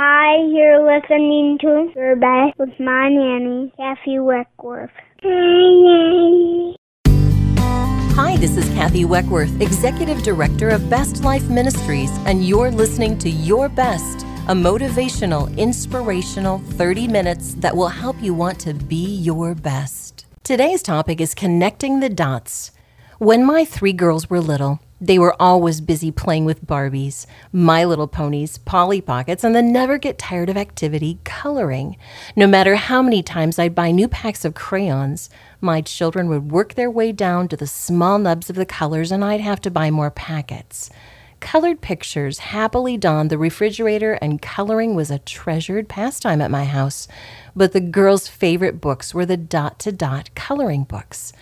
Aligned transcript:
Hi, 0.00 0.36
you're 0.52 0.86
listening 0.86 1.58
to 1.60 1.90
Your 1.96 2.14
Best 2.14 2.56
with 2.56 2.78
my 2.78 3.08
nanny, 3.08 3.72
Kathy 3.76 4.20
Weckworth. 4.20 4.92
Hi, 5.24 5.28
nanny. 5.28 6.76
Hi, 8.14 8.36
this 8.36 8.56
is 8.56 8.68
Kathy 8.74 9.04
Weckworth, 9.04 9.60
Executive 9.60 10.22
Director 10.22 10.68
of 10.68 10.88
Best 10.88 11.24
Life 11.24 11.48
Ministries, 11.50 12.12
and 12.26 12.46
you're 12.46 12.70
listening 12.70 13.18
to 13.18 13.28
Your 13.28 13.68
Best, 13.68 14.24
a 14.46 14.54
motivational, 14.54 15.52
inspirational 15.58 16.58
30 16.58 17.08
minutes 17.08 17.54
that 17.54 17.76
will 17.76 17.88
help 17.88 18.22
you 18.22 18.32
want 18.32 18.60
to 18.60 18.74
be 18.74 19.16
your 19.16 19.56
best. 19.56 20.26
Today's 20.44 20.84
topic 20.84 21.20
is 21.20 21.34
connecting 21.34 21.98
the 21.98 22.08
dots. 22.08 22.70
When 23.18 23.44
my 23.44 23.64
three 23.64 23.94
girls 23.94 24.30
were 24.30 24.40
little, 24.40 24.78
they 25.00 25.18
were 25.18 25.40
always 25.40 25.80
busy 25.80 26.10
playing 26.10 26.44
with 26.44 26.66
Barbies, 26.66 27.26
My 27.52 27.84
Little 27.84 28.08
Ponies, 28.08 28.58
Polly 28.58 29.00
Pockets, 29.00 29.44
and 29.44 29.54
the 29.54 29.62
never 29.62 29.96
get 29.96 30.18
tired 30.18 30.48
of 30.48 30.56
activity, 30.56 31.20
coloring. 31.24 31.96
No 32.34 32.46
matter 32.46 32.74
how 32.74 33.02
many 33.02 33.22
times 33.22 33.58
I'd 33.58 33.74
buy 33.74 33.92
new 33.92 34.08
packs 34.08 34.44
of 34.44 34.54
crayons, 34.54 35.30
my 35.60 35.80
children 35.80 36.28
would 36.28 36.50
work 36.50 36.74
their 36.74 36.90
way 36.90 37.12
down 37.12 37.48
to 37.48 37.56
the 37.56 37.66
small 37.66 38.18
nubs 38.18 38.50
of 38.50 38.56
the 38.56 38.66
colors, 38.66 39.12
and 39.12 39.24
I'd 39.24 39.40
have 39.40 39.60
to 39.62 39.70
buy 39.70 39.90
more 39.90 40.10
packets. 40.10 40.90
Colored 41.40 41.80
pictures 41.80 42.40
happily 42.40 42.96
donned 42.96 43.30
the 43.30 43.38
refrigerator, 43.38 44.14
and 44.14 44.42
coloring 44.42 44.96
was 44.96 45.10
a 45.10 45.20
treasured 45.20 45.88
pastime 45.88 46.40
at 46.40 46.50
my 46.50 46.64
house. 46.64 47.06
But 47.54 47.72
the 47.72 47.80
girls' 47.80 48.26
favorite 48.26 48.80
books 48.80 49.14
were 49.14 49.26
the 49.26 49.36
dot 49.36 49.78
to 49.80 49.92
dot 49.92 50.34
coloring 50.34 50.82
books. 50.82 51.32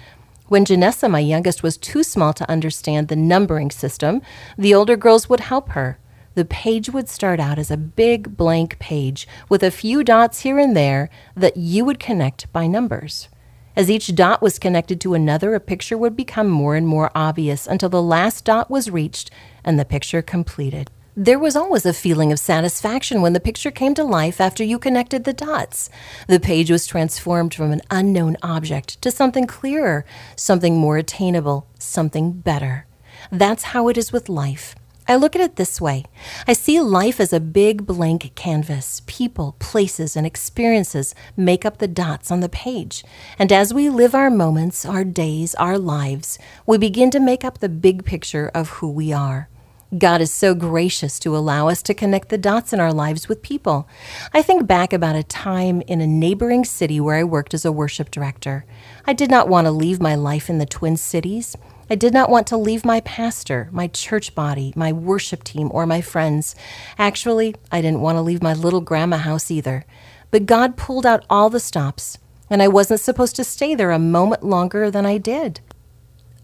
When 0.48 0.64
Janessa, 0.64 1.10
my 1.10 1.18
youngest, 1.18 1.64
was 1.64 1.76
too 1.76 2.04
small 2.04 2.32
to 2.34 2.48
understand 2.48 3.08
the 3.08 3.16
numbering 3.16 3.72
system, 3.72 4.22
the 4.56 4.74
older 4.74 4.96
girls 4.96 5.28
would 5.28 5.40
help 5.40 5.70
her. 5.70 5.98
The 6.34 6.44
page 6.44 6.88
would 6.90 7.08
start 7.08 7.40
out 7.40 7.58
as 7.58 7.70
a 7.70 7.76
big 7.76 8.36
blank 8.36 8.78
page 8.78 9.26
with 9.48 9.64
a 9.64 9.72
few 9.72 10.04
dots 10.04 10.42
here 10.42 10.58
and 10.58 10.76
there 10.76 11.10
that 11.34 11.56
you 11.56 11.84
would 11.84 11.98
connect 11.98 12.52
by 12.52 12.68
numbers. 12.68 13.28
As 13.74 13.90
each 13.90 14.14
dot 14.14 14.40
was 14.40 14.60
connected 14.60 15.00
to 15.00 15.14
another, 15.14 15.54
a 15.54 15.60
picture 15.60 15.98
would 15.98 16.16
become 16.16 16.48
more 16.48 16.76
and 16.76 16.86
more 16.86 17.10
obvious 17.12 17.66
until 17.66 17.88
the 17.88 18.00
last 18.00 18.44
dot 18.44 18.70
was 18.70 18.88
reached 18.88 19.32
and 19.64 19.80
the 19.80 19.84
picture 19.84 20.22
completed. 20.22 20.92
There 21.18 21.38
was 21.38 21.56
always 21.56 21.86
a 21.86 21.94
feeling 21.94 22.30
of 22.30 22.38
satisfaction 22.38 23.22
when 23.22 23.32
the 23.32 23.40
picture 23.40 23.70
came 23.70 23.94
to 23.94 24.04
life 24.04 24.38
after 24.38 24.62
you 24.62 24.78
connected 24.78 25.24
the 25.24 25.32
dots. 25.32 25.88
The 26.28 26.38
page 26.38 26.70
was 26.70 26.86
transformed 26.86 27.54
from 27.54 27.72
an 27.72 27.80
unknown 27.90 28.36
object 28.42 29.00
to 29.00 29.10
something 29.10 29.46
clearer, 29.46 30.04
something 30.36 30.76
more 30.76 30.98
attainable, 30.98 31.68
something 31.78 32.32
better. 32.32 32.84
That's 33.32 33.72
how 33.72 33.88
it 33.88 33.96
is 33.96 34.12
with 34.12 34.28
life. 34.28 34.76
I 35.08 35.16
look 35.16 35.34
at 35.34 35.40
it 35.40 35.56
this 35.56 35.80
way 35.80 36.04
I 36.46 36.52
see 36.52 36.82
life 36.82 37.18
as 37.18 37.32
a 37.32 37.40
big 37.40 37.86
blank 37.86 38.34
canvas. 38.34 39.00
People, 39.06 39.56
places, 39.58 40.16
and 40.16 40.26
experiences 40.26 41.14
make 41.34 41.64
up 41.64 41.78
the 41.78 41.88
dots 41.88 42.30
on 42.30 42.40
the 42.40 42.50
page. 42.50 43.02
And 43.38 43.50
as 43.52 43.72
we 43.72 43.88
live 43.88 44.14
our 44.14 44.28
moments, 44.28 44.84
our 44.84 45.02
days, 45.02 45.54
our 45.54 45.78
lives, 45.78 46.38
we 46.66 46.76
begin 46.76 47.10
to 47.12 47.20
make 47.20 47.42
up 47.42 47.60
the 47.60 47.70
big 47.70 48.04
picture 48.04 48.50
of 48.52 48.68
who 48.68 48.90
we 48.90 49.14
are. 49.14 49.48
God 49.96 50.20
is 50.20 50.32
so 50.32 50.52
gracious 50.52 51.20
to 51.20 51.36
allow 51.36 51.68
us 51.68 51.80
to 51.82 51.94
connect 51.94 52.28
the 52.28 52.38
dots 52.38 52.72
in 52.72 52.80
our 52.80 52.92
lives 52.92 53.28
with 53.28 53.40
people. 53.40 53.88
I 54.34 54.42
think 54.42 54.66
back 54.66 54.92
about 54.92 55.14
a 55.14 55.22
time 55.22 55.80
in 55.82 56.00
a 56.00 56.08
neighboring 56.08 56.64
city 56.64 56.98
where 56.98 57.14
I 57.14 57.22
worked 57.22 57.54
as 57.54 57.64
a 57.64 57.70
worship 57.70 58.10
director. 58.10 58.64
I 59.06 59.12
did 59.12 59.30
not 59.30 59.48
want 59.48 59.66
to 59.66 59.70
leave 59.70 60.00
my 60.00 60.16
life 60.16 60.50
in 60.50 60.58
the 60.58 60.66
Twin 60.66 60.96
Cities. 60.96 61.56
I 61.88 61.94
did 61.94 62.12
not 62.12 62.28
want 62.28 62.48
to 62.48 62.56
leave 62.56 62.84
my 62.84 62.98
pastor, 63.00 63.68
my 63.70 63.86
church 63.86 64.34
body, 64.34 64.72
my 64.74 64.92
worship 64.92 65.44
team, 65.44 65.70
or 65.72 65.86
my 65.86 66.00
friends. 66.00 66.56
Actually, 66.98 67.54
I 67.70 67.80
didn't 67.80 68.00
want 68.00 68.16
to 68.16 68.22
leave 68.22 68.42
my 68.42 68.54
little 68.54 68.80
grandma 68.80 69.18
house 69.18 69.52
either. 69.52 69.86
But 70.32 70.46
God 70.46 70.76
pulled 70.76 71.06
out 71.06 71.24
all 71.30 71.48
the 71.48 71.60
stops, 71.60 72.18
and 72.50 72.60
I 72.60 72.66
wasn't 72.66 72.98
supposed 72.98 73.36
to 73.36 73.44
stay 73.44 73.76
there 73.76 73.92
a 73.92 74.00
moment 74.00 74.42
longer 74.42 74.90
than 74.90 75.06
I 75.06 75.18
did. 75.18 75.60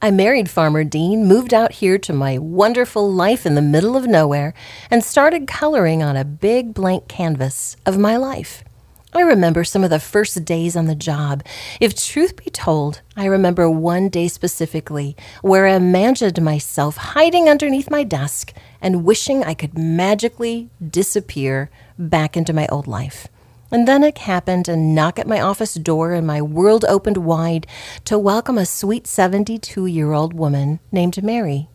I 0.04 0.10
married 0.10 0.50
Farmer 0.50 0.82
Dean, 0.82 1.28
moved 1.28 1.54
out 1.54 1.70
here 1.70 1.96
to 1.96 2.12
my 2.12 2.36
wonderful 2.36 3.08
life 3.12 3.46
in 3.46 3.54
the 3.54 3.62
middle 3.62 3.96
of 3.96 4.08
nowhere, 4.08 4.52
and 4.90 5.04
started 5.04 5.46
coloring 5.46 6.02
on 6.02 6.16
a 6.16 6.24
big 6.24 6.74
blank 6.74 7.06
canvas 7.06 7.76
of 7.86 7.98
my 7.98 8.16
life. 8.16 8.64
I 9.12 9.20
remember 9.20 9.62
some 9.62 9.84
of 9.84 9.90
the 9.90 10.00
first 10.00 10.44
days 10.44 10.74
on 10.74 10.86
the 10.86 10.96
job. 10.96 11.44
If 11.78 11.94
truth 11.94 12.34
be 12.34 12.50
told, 12.50 13.00
I 13.16 13.26
remember 13.26 13.70
one 13.70 14.08
day 14.08 14.26
specifically 14.26 15.16
where 15.40 15.68
I 15.68 15.76
imagined 15.76 16.42
myself 16.42 16.96
hiding 16.96 17.48
underneath 17.48 17.88
my 17.88 18.02
desk 18.02 18.52
and 18.80 19.04
wishing 19.04 19.44
I 19.44 19.54
could 19.54 19.78
magically 19.78 20.68
disappear 20.84 21.70
back 21.96 22.36
into 22.36 22.52
my 22.52 22.66
old 22.72 22.88
life. 22.88 23.28
And 23.72 23.88
then 23.88 24.04
it 24.04 24.18
happened 24.18 24.68
a 24.68 24.76
knock 24.76 25.18
at 25.18 25.26
my 25.26 25.40
office 25.40 25.72
door, 25.72 26.12
and 26.12 26.26
my 26.26 26.42
world 26.42 26.84
opened 26.86 27.16
wide 27.16 27.66
to 28.04 28.18
welcome 28.18 28.58
a 28.58 28.66
sweet 28.66 29.06
72 29.06 29.86
year 29.86 30.12
old 30.12 30.34
woman 30.34 30.78
named 30.92 31.22
Mary. 31.22 31.70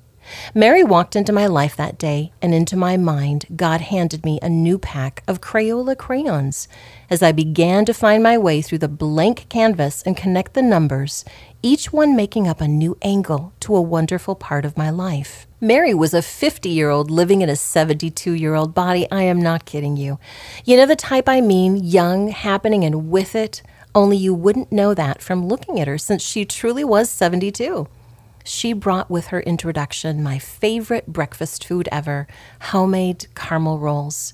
Mary 0.53 0.84
walked 0.84 1.16
into 1.16 1.34
my 1.34 1.47
life 1.47 1.75
that 1.75 1.97
day, 1.97 2.31
and 2.40 2.53
into 2.53 2.78
my 2.78 2.97
mind, 2.97 3.46
God 3.56 3.81
handed 3.81 4.24
me 4.24 4.38
a 4.44 4.50
new 4.50 4.78
pack 4.78 5.24
of 5.28 5.41
Crayola 5.41 5.97
crayons. 5.97 6.68
As 7.09 7.24
I 7.24 7.31
began 7.31 7.84
to 7.85 7.96
find 7.96 8.22
my 8.22 8.38
way 8.38 8.62
through 8.62 8.78
the 8.78 8.88
blank 8.88 9.47
canvas 9.50 10.03
and 10.03 10.16
connect 10.16 10.53
the 10.53 10.62
numbers, 10.62 11.25
each 11.67 11.91
one 11.91 12.16
making 12.16 12.47
up 12.47 12.61
a 12.61 12.67
new 12.67 12.97
angle 13.01 13.51
to 13.59 13.75
a 13.75 13.81
wonderful 13.81 14.35
part 14.35 14.63
of 14.63 14.78
my 14.78 14.89
life. 14.89 15.45
Mary 15.59 15.94
was 15.94 16.13
a 16.13 16.22
50 16.22 16.69
year 16.69 16.89
old 16.89 17.11
living 17.11 17.41
in 17.41 17.50
a 17.50 17.57
72 17.57 18.31
year 18.31 18.55
old 18.55 18.73
body. 18.73 19.05
I 19.11 19.23
am 19.23 19.41
not 19.41 19.66
kidding 19.66 19.97
you. 19.97 20.17
You 20.63 20.78
know 20.78 20.85
the 20.85 20.95
type 20.95 21.28
I 21.28 21.41
mean 21.41 21.75
young, 21.75 22.29
happening, 22.29 22.85
and 22.85 23.09
with 23.09 23.35
it? 23.35 23.61
Only 23.94 24.16
you 24.16 24.33
wouldn't 24.33 24.72
know 24.72 24.94
that 24.94 25.22
from 25.22 25.45
looking 25.45 25.78
at 25.78 25.89
her 25.89 25.97
since 25.97 26.23
she 26.23 26.45
truly 26.45 26.85
was 26.85 27.09
72 27.09 27.88
she 28.45 28.72
brought 28.72 29.11
with 29.11 29.28
her 29.28 29.41
introduction 29.41 30.23
my 30.23 30.39
favorite 30.39 31.07
breakfast 31.07 31.66
food 31.66 31.89
ever 31.91 32.28
homemade 32.72 33.28
caramel 33.35 33.78
rolls. 33.78 34.31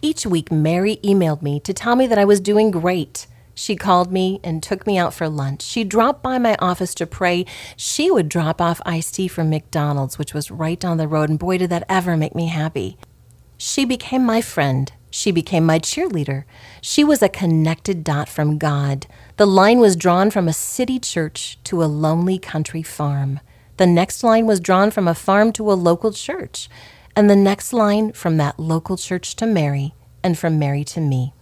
Each 0.00 0.24
week, 0.24 0.50
Mary 0.50 0.96
emailed 1.04 1.42
me 1.42 1.60
to 1.60 1.74
tell 1.74 1.94
me 1.94 2.06
that 2.06 2.18
I 2.18 2.24
was 2.24 2.40
doing 2.40 2.70
great. 2.70 3.26
She 3.58 3.74
called 3.74 4.12
me 4.12 4.38
and 4.44 4.62
took 4.62 4.86
me 4.86 4.98
out 4.98 5.12
for 5.12 5.28
lunch. 5.28 5.62
She 5.62 5.82
dropped 5.82 6.22
by 6.22 6.38
my 6.38 6.54
office 6.60 6.94
to 6.94 7.06
pray. 7.08 7.44
She 7.76 8.08
would 8.08 8.28
drop 8.28 8.60
off 8.60 8.80
iced 8.86 9.16
tea 9.16 9.26
from 9.26 9.50
McDonald's, 9.50 10.16
which 10.16 10.32
was 10.32 10.52
right 10.52 10.78
down 10.78 10.96
the 10.96 11.08
road, 11.08 11.28
and 11.28 11.40
boy, 11.40 11.58
did 11.58 11.70
that 11.70 11.82
ever 11.88 12.16
make 12.16 12.36
me 12.36 12.46
happy. 12.46 12.96
She 13.56 13.84
became 13.84 14.24
my 14.24 14.40
friend. 14.40 14.92
She 15.10 15.32
became 15.32 15.66
my 15.66 15.80
cheerleader. 15.80 16.44
She 16.80 17.02
was 17.02 17.20
a 17.20 17.28
connected 17.28 18.04
dot 18.04 18.28
from 18.28 18.58
God. 18.58 19.08
The 19.38 19.46
line 19.46 19.80
was 19.80 19.96
drawn 19.96 20.30
from 20.30 20.46
a 20.46 20.52
city 20.52 21.00
church 21.00 21.58
to 21.64 21.82
a 21.82 21.86
lonely 21.86 22.38
country 22.38 22.84
farm. 22.84 23.40
The 23.76 23.88
next 23.88 24.22
line 24.22 24.46
was 24.46 24.60
drawn 24.60 24.92
from 24.92 25.08
a 25.08 25.16
farm 25.16 25.52
to 25.54 25.72
a 25.72 25.74
local 25.74 26.12
church. 26.12 26.68
And 27.16 27.28
the 27.28 27.34
next 27.34 27.72
line 27.72 28.12
from 28.12 28.36
that 28.36 28.60
local 28.60 28.96
church 28.96 29.34
to 29.34 29.46
Mary, 29.46 29.94
and 30.22 30.38
from 30.38 30.60
Mary 30.60 30.84
to 30.84 31.00
me. 31.00 31.34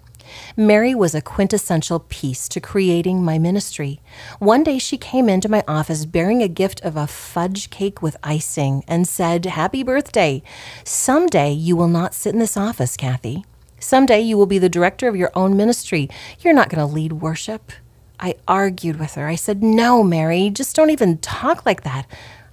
Mary 0.56 0.94
was 0.94 1.14
a 1.14 1.20
quintessential 1.20 2.00
piece 2.00 2.48
to 2.48 2.60
creating 2.60 3.22
my 3.22 3.38
ministry. 3.38 4.00
One 4.38 4.62
day 4.62 4.78
she 4.78 4.96
came 4.96 5.28
into 5.28 5.48
my 5.48 5.62
office 5.66 6.04
bearing 6.04 6.42
a 6.42 6.48
gift 6.48 6.80
of 6.82 6.96
a 6.96 7.06
fudge 7.06 7.70
cake 7.70 8.02
with 8.02 8.16
icing 8.22 8.84
and 8.88 9.06
said, 9.06 9.44
Happy 9.44 9.82
birthday. 9.82 10.42
Someday 10.84 11.52
you 11.52 11.76
will 11.76 11.88
not 11.88 12.14
sit 12.14 12.32
in 12.32 12.38
this 12.38 12.56
office, 12.56 12.96
Kathy. 12.96 13.44
Someday 13.78 14.20
you 14.20 14.36
will 14.36 14.46
be 14.46 14.58
the 14.58 14.68
director 14.68 15.08
of 15.08 15.16
your 15.16 15.30
own 15.34 15.56
ministry. 15.56 16.08
You're 16.40 16.54
not 16.54 16.68
going 16.68 16.86
to 16.86 16.92
lead 16.92 17.14
worship. 17.14 17.72
I 18.18 18.34
argued 18.48 18.98
with 18.98 19.14
her. 19.14 19.26
I 19.28 19.34
said, 19.34 19.62
No, 19.62 20.02
Mary, 20.02 20.50
just 20.50 20.74
don't 20.74 20.90
even 20.90 21.18
talk 21.18 21.66
like 21.66 21.82
that. 21.82 22.06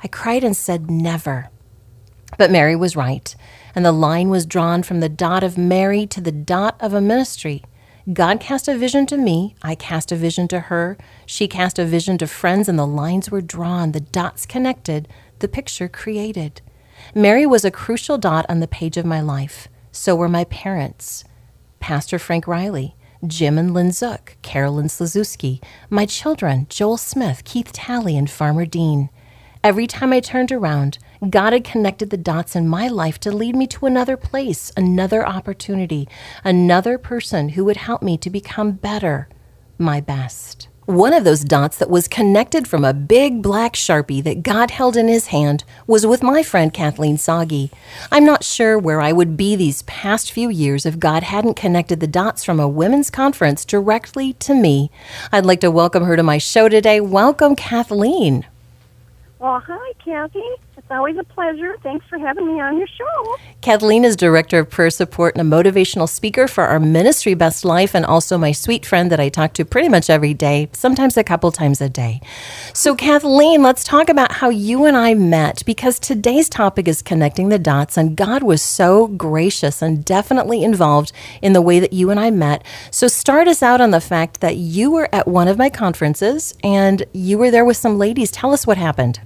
I 0.04 0.08
cried 0.08 0.44
and 0.44 0.56
said, 0.56 0.92
Never. 0.92 1.50
But 2.38 2.52
Mary 2.52 2.76
was 2.76 2.96
right, 2.96 3.36
and 3.76 3.86
the 3.86 3.92
line 3.92 4.30
was 4.30 4.46
drawn 4.46 4.84
from 4.84 5.00
the 5.00 5.10
dot 5.10 5.44
of 5.44 5.58
Mary 5.58 6.06
to 6.08 6.20
the 6.20 6.32
dot 6.32 6.76
of 6.80 6.94
a 6.94 7.02
ministry. 7.02 7.64
God 8.12 8.42
cast 8.42 8.68
a 8.68 8.78
vision 8.78 9.06
to 9.06 9.18
me, 9.18 9.56
I 9.62 9.76
cast 9.76 10.12
a 10.12 10.18
vision 10.18 10.50
to 10.50 10.60
her, 10.60 10.98
she 11.26 11.48
cast 11.48 11.80
a 11.80 11.86
vision 11.86 12.18
to 12.18 12.28
friends, 12.28 12.68
and 12.68 12.78
the 12.78 12.86
lines 12.86 13.32
were 13.32 13.40
drawn, 13.40 13.94
the 13.94 14.02
dots 14.02 14.46
connected, 14.46 15.08
the 15.40 15.48
picture 15.48 15.88
created. 15.88 16.62
Mary 17.16 17.46
was 17.46 17.64
a 17.64 17.72
crucial 17.72 18.18
dot 18.18 18.46
on 18.50 18.60
the 18.60 18.68
page 18.68 18.98
of 18.98 19.06
my 19.06 19.22
life. 19.22 19.70
So 19.94 20.18
were 20.18 20.28
my 20.28 20.44
parents. 20.46 21.24
Pastor 21.80 22.20
Frank 22.20 22.46
Riley, 22.46 22.96
Jim 23.26 23.58
and 23.58 23.74
Lynn 23.74 23.94
Zook, 23.94 24.36
Carolyn 24.42 24.88
Slazewski, 24.88 25.64
my 25.90 26.06
children, 26.06 26.68
Joel 26.70 26.98
Smith, 26.98 27.46
Keith 27.46 27.72
Talley, 27.72 28.18
and 28.18 28.30
Farmer 28.30 28.66
Dean. 28.66 29.10
Every 29.64 29.88
time 29.88 30.12
I 30.12 30.20
turned 30.20 30.52
around, 30.52 30.98
God 31.30 31.54
had 31.54 31.64
connected 31.64 32.10
the 32.10 32.18
dots 32.18 32.54
in 32.54 32.68
my 32.68 32.90
life 32.90 33.18
to 33.22 33.32
lead 33.32 33.56
me 33.56 33.66
to 33.68 33.86
another 33.86 34.18
place, 34.18 34.74
another 34.76 35.26
opportunity, 35.26 36.06
another 36.44 36.98
person 36.98 37.48
who 37.48 37.64
would 37.64 37.78
help 37.78 38.02
me 38.02 38.18
to 38.18 38.30
become 38.30 38.74
better, 38.74 39.30
my 39.78 40.02
best. 40.02 40.68
One 40.86 41.14
of 41.14 41.24
those 41.24 41.46
dots 41.46 41.78
that 41.78 41.90
was 41.90 42.10
connected 42.10 42.68
from 42.68 42.84
a 42.84 42.94
big 42.94 43.42
black 43.42 43.72
sharpie 43.72 44.22
that 44.26 44.44
God 44.44 44.70
held 44.70 44.98
in 44.98 45.08
his 45.08 45.28
hand 45.28 45.64
was 45.88 46.06
with 46.06 46.22
my 46.22 46.44
friend 46.44 46.74
Kathleen 46.74 47.18
Sagi. 47.18 47.72
I'm 48.12 48.26
not 48.26 48.44
sure 48.44 48.78
where 48.78 49.00
I 49.00 49.14
would 49.14 49.38
be 49.38 49.56
these 49.56 49.84
past 49.84 50.30
few 50.30 50.50
years 50.50 50.86
if 50.86 51.00
God 51.00 51.24
hadn't 51.24 51.54
connected 51.54 52.02
the 52.02 52.06
dots 52.08 52.44
from 52.44 52.60
a 52.60 52.68
women's 52.68 53.10
conference 53.10 53.64
directly 53.64 54.34
to 54.34 54.54
me. 54.54 54.92
I'd 55.32 55.46
like 55.46 55.62
to 55.62 55.72
welcome 55.72 56.04
her 56.04 56.18
to 56.18 56.24
my 56.24 56.38
show 56.38 56.68
today. 56.68 57.00
Welcome, 57.00 57.56
Kathleen. 57.56 58.46
Well, 59.44 59.60
hi, 59.60 59.92
Kathy. 60.00 60.40
It's 60.78 60.88
always 60.90 61.18
a 61.18 61.24
pleasure. 61.26 61.76
Thanks 61.84 62.06
for 62.08 62.18
having 62.18 62.48
me 62.48 62.62
on 62.62 62.78
your 62.78 62.88
show. 62.88 63.36
Kathleen 63.60 64.06
is 64.06 64.16
Director 64.16 64.60
of 64.60 64.70
Prayer 64.70 64.90
Support 64.90 65.36
and 65.36 65.46
a 65.46 65.56
motivational 65.56 66.08
speaker 66.08 66.48
for 66.48 66.64
our 66.64 66.80
ministry, 66.80 67.34
Best 67.34 67.66
Life, 67.66 67.94
and 67.94 68.06
also 68.06 68.38
my 68.38 68.54
sweet 68.54 68.86
friend 68.86 69.12
that 69.12 69.20
I 69.20 69.28
talk 69.28 69.52
to 69.56 69.66
pretty 69.66 69.90
much 69.90 70.10
every 70.10 70.34
day, 70.34 70.70
sometimes 70.72 71.18
a 71.18 71.26
couple 71.26 71.52
times 71.52 71.82
a 71.82 71.90
day. 71.90 72.22
So, 72.74 72.96
Kathleen, 72.96 73.62
let's 73.62 73.84
talk 73.84 74.08
about 74.08 74.32
how 74.32 74.48
you 74.48 74.86
and 74.86 74.96
I 74.96 75.14
met 75.14 75.62
because 75.66 76.00
today's 76.00 76.48
topic 76.48 76.88
is 76.88 77.02
connecting 77.02 77.50
the 77.50 77.60
dots, 77.60 77.98
and 77.98 78.16
God 78.16 78.44
was 78.44 78.62
so 78.62 79.08
gracious 79.08 79.82
and 79.82 80.06
definitely 80.06 80.64
involved 80.64 81.12
in 81.42 81.52
the 81.52 81.62
way 81.62 81.82
that 81.82 81.92
you 81.92 82.12
and 82.12 82.20
I 82.20 82.32
met. 82.32 82.64
So, 82.92 83.10
start 83.10 83.50
us 83.50 83.62
out 83.62 83.82
on 83.82 83.92
the 83.92 84.00
fact 84.00 84.40
that 84.40 84.56
you 84.56 84.90
were 84.90 85.10
at 85.12 85.28
one 85.28 85.50
of 85.50 85.58
my 85.58 85.70
conferences 85.70 86.54
and 86.64 87.04
you 87.12 87.38
were 87.38 87.52
there 87.52 87.66
with 87.66 87.76
some 87.76 87.98
ladies. 87.98 88.32
Tell 88.32 88.54
us 88.54 88.66
what 88.66 88.78
happened. 88.78 89.20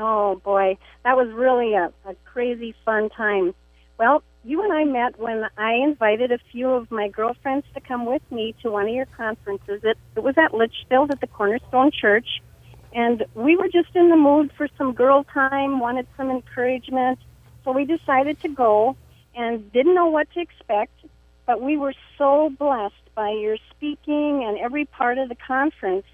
Oh 0.00 0.40
boy, 0.42 0.78
that 1.04 1.16
was 1.16 1.28
really 1.28 1.74
a, 1.74 1.92
a 2.06 2.14
crazy 2.24 2.74
fun 2.84 3.10
time. 3.10 3.54
Well, 3.98 4.22
you 4.44 4.62
and 4.64 4.72
I 4.72 4.84
met 4.84 5.20
when 5.20 5.44
I 5.58 5.74
invited 5.74 6.32
a 6.32 6.38
few 6.50 6.70
of 6.70 6.90
my 6.90 7.08
girlfriends 7.08 7.66
to 7.74 7.80
come 7.80 8.06
with 8.06 8.22
me 8.30 8.54
to 8.62 8.70
one 8.70 8.88
of 8.88 8.94
your 8.94 9.04
conferences. 9.04 9.82
It, 9.84 9.98
it 10.16 10.22
was 10.22 10.38
at 10.38 10.54
Litchfield 10.54 11.10
at 11.10 11.20
the 11.20 11.26
Cornerstone 11.26 11.90
Church, 11.90 12.40
and 12.94 13.26
we 13.34 13.56
were 13.56 13.68
just 13.68 13.94
in 13.94 14.08
the 14.08 14.16
mood 14.16 14.52
for 14.56 14.68
some 14.78 14.94
girl 14.94 15.24
time, 15.24 15.80
wanted 15.80 16.06
some 16.16 16.30
encouragement, 16.30 17.18
so 17.62 17.72
we 17.72 17.84
decided 17.84 18.40
to 18.40 18.48
go 18.48 18.96
and 19.34 19.70
didn't 19.70 19.94
know 19.94 20.08
what 20.08 20.30
to 20.32 20.40
expect, 20.40 20.94
but 21.44 21.60
we 21.60 21.76
were 21.76 21.94
so 22.16 22.50
blessed 22.58 22.94
by 23.14 23.32
your 23.32 23.58
speaking 23.70 24.44
and 24.44 24.56
every 24.58 24.86
part 24.86 25.18
of 25.18 25.28
the 25.28 25.34
conference 25.34 26.06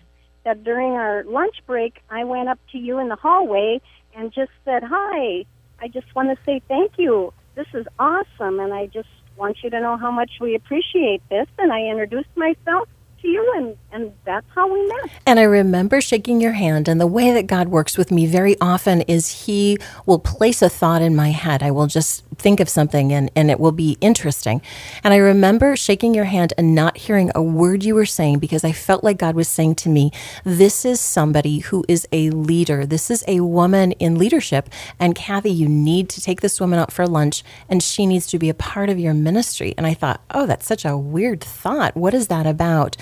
that 0.46 0.62
during 0.62 0.92
our 0.92 1.24
lunch 1.24 1.56
break, 1.66 1.98
I 2.08 2.22
went 2.22 2.48
up 2.48 2.60
to 2.70 2.78
you 2.78 2.98
in 3.00 3.08
the 3.08 3.16
hallway 3.16 3.80
and 4.14 4.32
just 4.32 4.52
said, 4.64 4.84
Hi, 4.84 5.44
I 5.80 5.88
just 5.88 6.06
want 6.14 6.30
to 6.30 6.44
say 6.44 6.62
thank 6.68 6.92
you. 6.96 7.34
This 7.56 7.66
is 7.74 7.84
awesome. 7.98 8.60
And 8.60 8.72
I 8.72 8.86
just 8.86 9.08
want 9.36 9.58
you 9.62 9.70
to 9.70 9.80
know 9.80 9.96
how 9.96 10.12
much 10.12 10.30
we 10.40 10.54
appreciate 10.54 11.20
this. 11.28 11.48
And 11.58 11.72
I 11.72 11.82
introduced 11.82 12.34
myself 12.36 12.88
you, 13.26 13.52
and, 13.56 13.76
and 13.92 14.12
that's 14.24 14.46
how 14.54 14.72
we 14.72 14.86
met. 14.86 15.10
And 15.26 15.38
I 15.38 15.44
remember 15.44 16.00
shaking 16.00 16.40
your 16.40 16.52
hand. 16.52 16.88
And 16.88 17.00
the 17.00 17.06
way 17.06 17.32
that 17.32 17.46
God 17.46 17.68
works 17.68 17.98
with 17.98 18.10
me 18.10 18.26
very 18.26 18.56
often 18.60 19.02
is 19.02 19.46
He 19.46 19.78
will 20.06 20.18
place 20.18 20.62
a 20.62 20.68
thought 20.68 21.02
in 21.02 21.16
my 21.16 21.30
head. 21.30 21.62
I 21.62 21.70
will 21.70 21.86
just 21.86 22.24
think 22.38 22.60
of 22.60 22.68
something 22.68 23.12
and, 23.12 23.30
and 23.34 23.50
it 23.50 23.58
will 23.58 23.72
be 23.72 23.96
interesting. 24.00 24.60
And 25.02 25.12
I 25.14 25.18
remember 25.18 25.76
shaking 25.76 26.14
your 26.14 26.24
hand 26.24 26.52
and 26.58 26.74
not 26.74 26.96
hearing 26.98 27.30
a 27.34 27.42
word 27.42 27.84
you 27.84 27.94
were 27.94 28.06
saying 28.06 28.38
because 28.38 28.64
I 28.64 28.72
felt 28.72 29.02
like 29.02 29.18
God 29.18 29.34
was 29.34 29.48
saying 29.48 29.76
to 29.76 29.88
me, 29.88 30.10
This 30.44 30.84
is 30.84 31.00
somebody 31.00 31.60
who 31.60 31.84
is 31.88 32.06
a 32.12 32.30
leader. 32.30 32.86
This 32.86 33.10
is 33.10 33.24
a 33.26 33.40
woman 33.40 33.92
in 33.92 34.18
leadership. 34.18 34.68
And 34.98 35.14
Kathy, 35.14 35.50
you 35.50 35.68
need 35.68 36.08
to 36.10 36.20
take 36.20 36.40
this 36.40 36.60
woman 36.60 36.78
out 36.78 36.92
for 36.92 37.06
lunch 37.06 37.42
and 37.68 37.82
she 37.82 38.06
needs 38.06 38.26
to 38.28 38.38
be 38.38 38.48
a 38.48 38.54
part 38.54 38.88
of 38.88 38.98
your 38.98 39.14
ministry. 39.14 39.74
And 39.76 39.86
I 39.86 39.94
thought, 39.94 40.20
Oh, 40.30 40.46
that's 40.46 40.66
such 40.66 40.84
a 40.84 40.96
weird 40.96 41.42
thought. 41.42 41.96
What 41.96 42.14
is 42.14 42.28
that 42.28 42.46
about? 42.46 42.96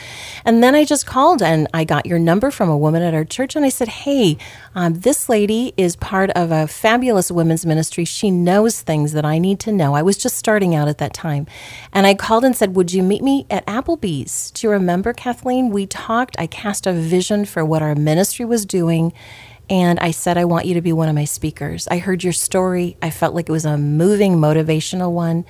And 0.45 0.63
then 0.63 0.75
I 0.75 0.85
just 0.85 1.07
called 1.07 1.43
and 1.43 1.69
I 1.75 1.85
got 1.85 2.07
your 2.07 2.19
number 2.19 2.51
from 2.51 2.69
a 2.69 2.77
woman 2.77 3.03
at 3.03 3.15
our 3.15 3.25
church 3.25 3.57
and 3.57 3.65
I 3.65 3.69
said, 3.69 3.89
Hey, 3.89 4.37
um, 4.75 4.95
this 4.95 5.29
lady 5.29 5.73
is 5.77 5.97
part 5.97 6.31
of 6.31 6.51
a 6.51 6.67
fabulous 6.67 7.31
women's 7.31 7.67
ministry. 7.67 8.05
She 8.05 8.31
knows 8.31 8.81
things 8.81 9.13
that 9.13 9.25
I 9.25 9.39
need 9.39 9.61
to 9.61 9.73
know. 9.73 9.95
I 9.95 10.03
was 10.03 10.17
just 10.17 10.37
starting 10.37 10.75
out 10.75 10.89
at 10.89 10.99
that 10.99 11.15
time. 11.15 11.47
And 11.93 12.07
I 12.07 12.15
called 12.15 12.45
and 12.45 12.57
said, 12.57 12.75
Would 12.77 12.93
you 12.93 13.03
meet 13.03 13.23
me 13.23 13.47
at 13.51 13.67
Applebee's? 13.67 14.51
Do 14.53 14.67
you 14.67 14.71
remember, 14.71 15.13
Kathleen? 15.13 15.71
We 15.71 15.87
talked. 15.87 16.37
I 16.39 16.47
cast 16.47 16.87
a 16.87 16.93
vision 16.93 17.45
for 17.45 17.65
what 17.65 17.83
our 17.83 17.95
ministry 17.95 18.45
was 18.45 18.67
doing. 18.67 19.13
And 19.71 19.99
I 20.01 20.11
said, 20.11 20.37
I 20.37 20.45
want 20.45 20.67
you 20.67 20.75
to 20.75 20.83
be 20.83 20.93
one 20.93 21.09
of 21.09 21.15
my 21.15 21.25
speakers. 21.25 21.89
I 21.89 21.99
heard 21.99 22.23
your 22.23 22.33
story. 22.35 22.97
I 23.01 23.11
felt 23.11 23.35
like 23.35 23.49
it 23.49 23.53
was 23.53 23.65
a 23.65 23.79
moving, 23.79 24.37
motivational 24.37 25.13
one. 25.13 25.45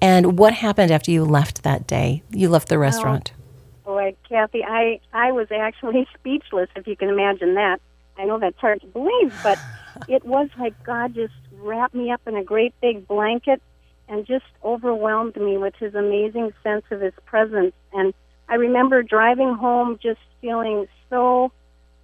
And 0.00 0.38
what 0.38 0.54
happened 0.54 0.90
after 0.92 1.10
you 1.10 1.24
left 1.24 1.62
that 1.64 1.86
day? 1.86 2.22
You 2.30 2.48
left 2.48 2.68
the 2.68 2.78
restaurant. 2.78 3.32
Oh, 3.34 3.40
boy, 3.86 4.14
Kathy, 4.28 4.62
I, 4.64 5.00
I 5.14 5.32
was 5.32 5.48
actually 5.50 6.06
speechless, 6.18 6.68
if 6.76 6.86
you 6.86 6.96
can 6.96 7.08
imagine 7.08 7.54
that. 7.54 7.78
I 8.18 8.26
know 8.26 8.40
that's 8.40 8.58
hard 8.58 8.82
to 8.82 8.88
believe, 8.88 9.32
but 9.42 9.58
it 10.08 10.24
was 10.26 10.50
like 10.58 10.74
God 10.84 11.14
just 11.14 11.34
wrapped 11.52 11.94
me 11.94 12.12
up 12.12 12.22
in 12.26 12.36
a 12.36 12.44
great 12.44 12.74
big 12.82 13.06
blanket 13.08 13.62
and 14.08 14.26
just 14.26 14.44
overwhelmed 14.64 15.36
me 15.36 15.58
with 15.58 15.74
his 15.78 15.94
amazing 15.94 16.52
sense 16.62 16.84
of 16.90 17.00
his 17.00 17.14
presence. 17.26 17.74
And 17.94 18.12
I 18.48 18.56
remember 18.56 19.02
driving 19.02 19.54
home 19.54 19.98
just 20.02 20.20
feeling 20.42 20.86
so 21.10 21.50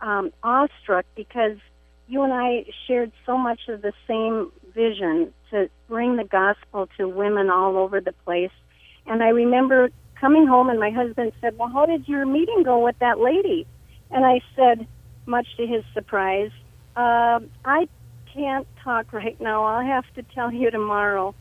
um, 0.01 0.31
awestruck 0.43 1.07
because 1.17 1.59
you 2.09 2.23
and 2.23 2.33
I 2.33 2.65
shared 2.87 3.13
so 3.27 3.39
much 3.39 3.61
of 3.69 3.83
the 3.83 3.93
same 4.09 4.51
vision 4.75 5.33
to 5.51 5.69
bring 5.89 6.17
the 6.17 6.25
gospel 6.25 6.89
to 6.99 7.09
women 7.09 7.51
all 7.51 7.77
over 7.77 8.01
the 8.01 8.15
place. 8.25 8.51
And 9.07 9.23
I 9.23 9.29
remember 9.29 9.91
coming 10.23 10.49
home 10.49 10.71
and 10.71 10.81
my 10.81 10.93
husband 10.93 11.33
said, 11.43 11.55
Well, 11.59 11.71
how 11.75 11.87
did 11.87 12.09
your 12.09 12.27
meeting 12.27 12.63
go 12.65 12.85
with 12.85 12.97
that 13.01 13.21
lady? 13.21 13.67
And 14.13 14.27
I 14.27 14.41
said, 14.57 14.89
much 15.27 15.49
to 15.59 15.67
his 15.67 15.85
surprise, 15.95 16.51
uh, 16.97 17.41
I 17.67 17.87
can't 18.35 18.69
talk 18.85 19.13
right 19.13 19.39
now. 19.41 19.65
I'll 19.65 19.87
have 19.87 20.05
to 20.17 20.25
tell 20.35 20.53
you 20.53 20.71
tomorrow 20.71 21.35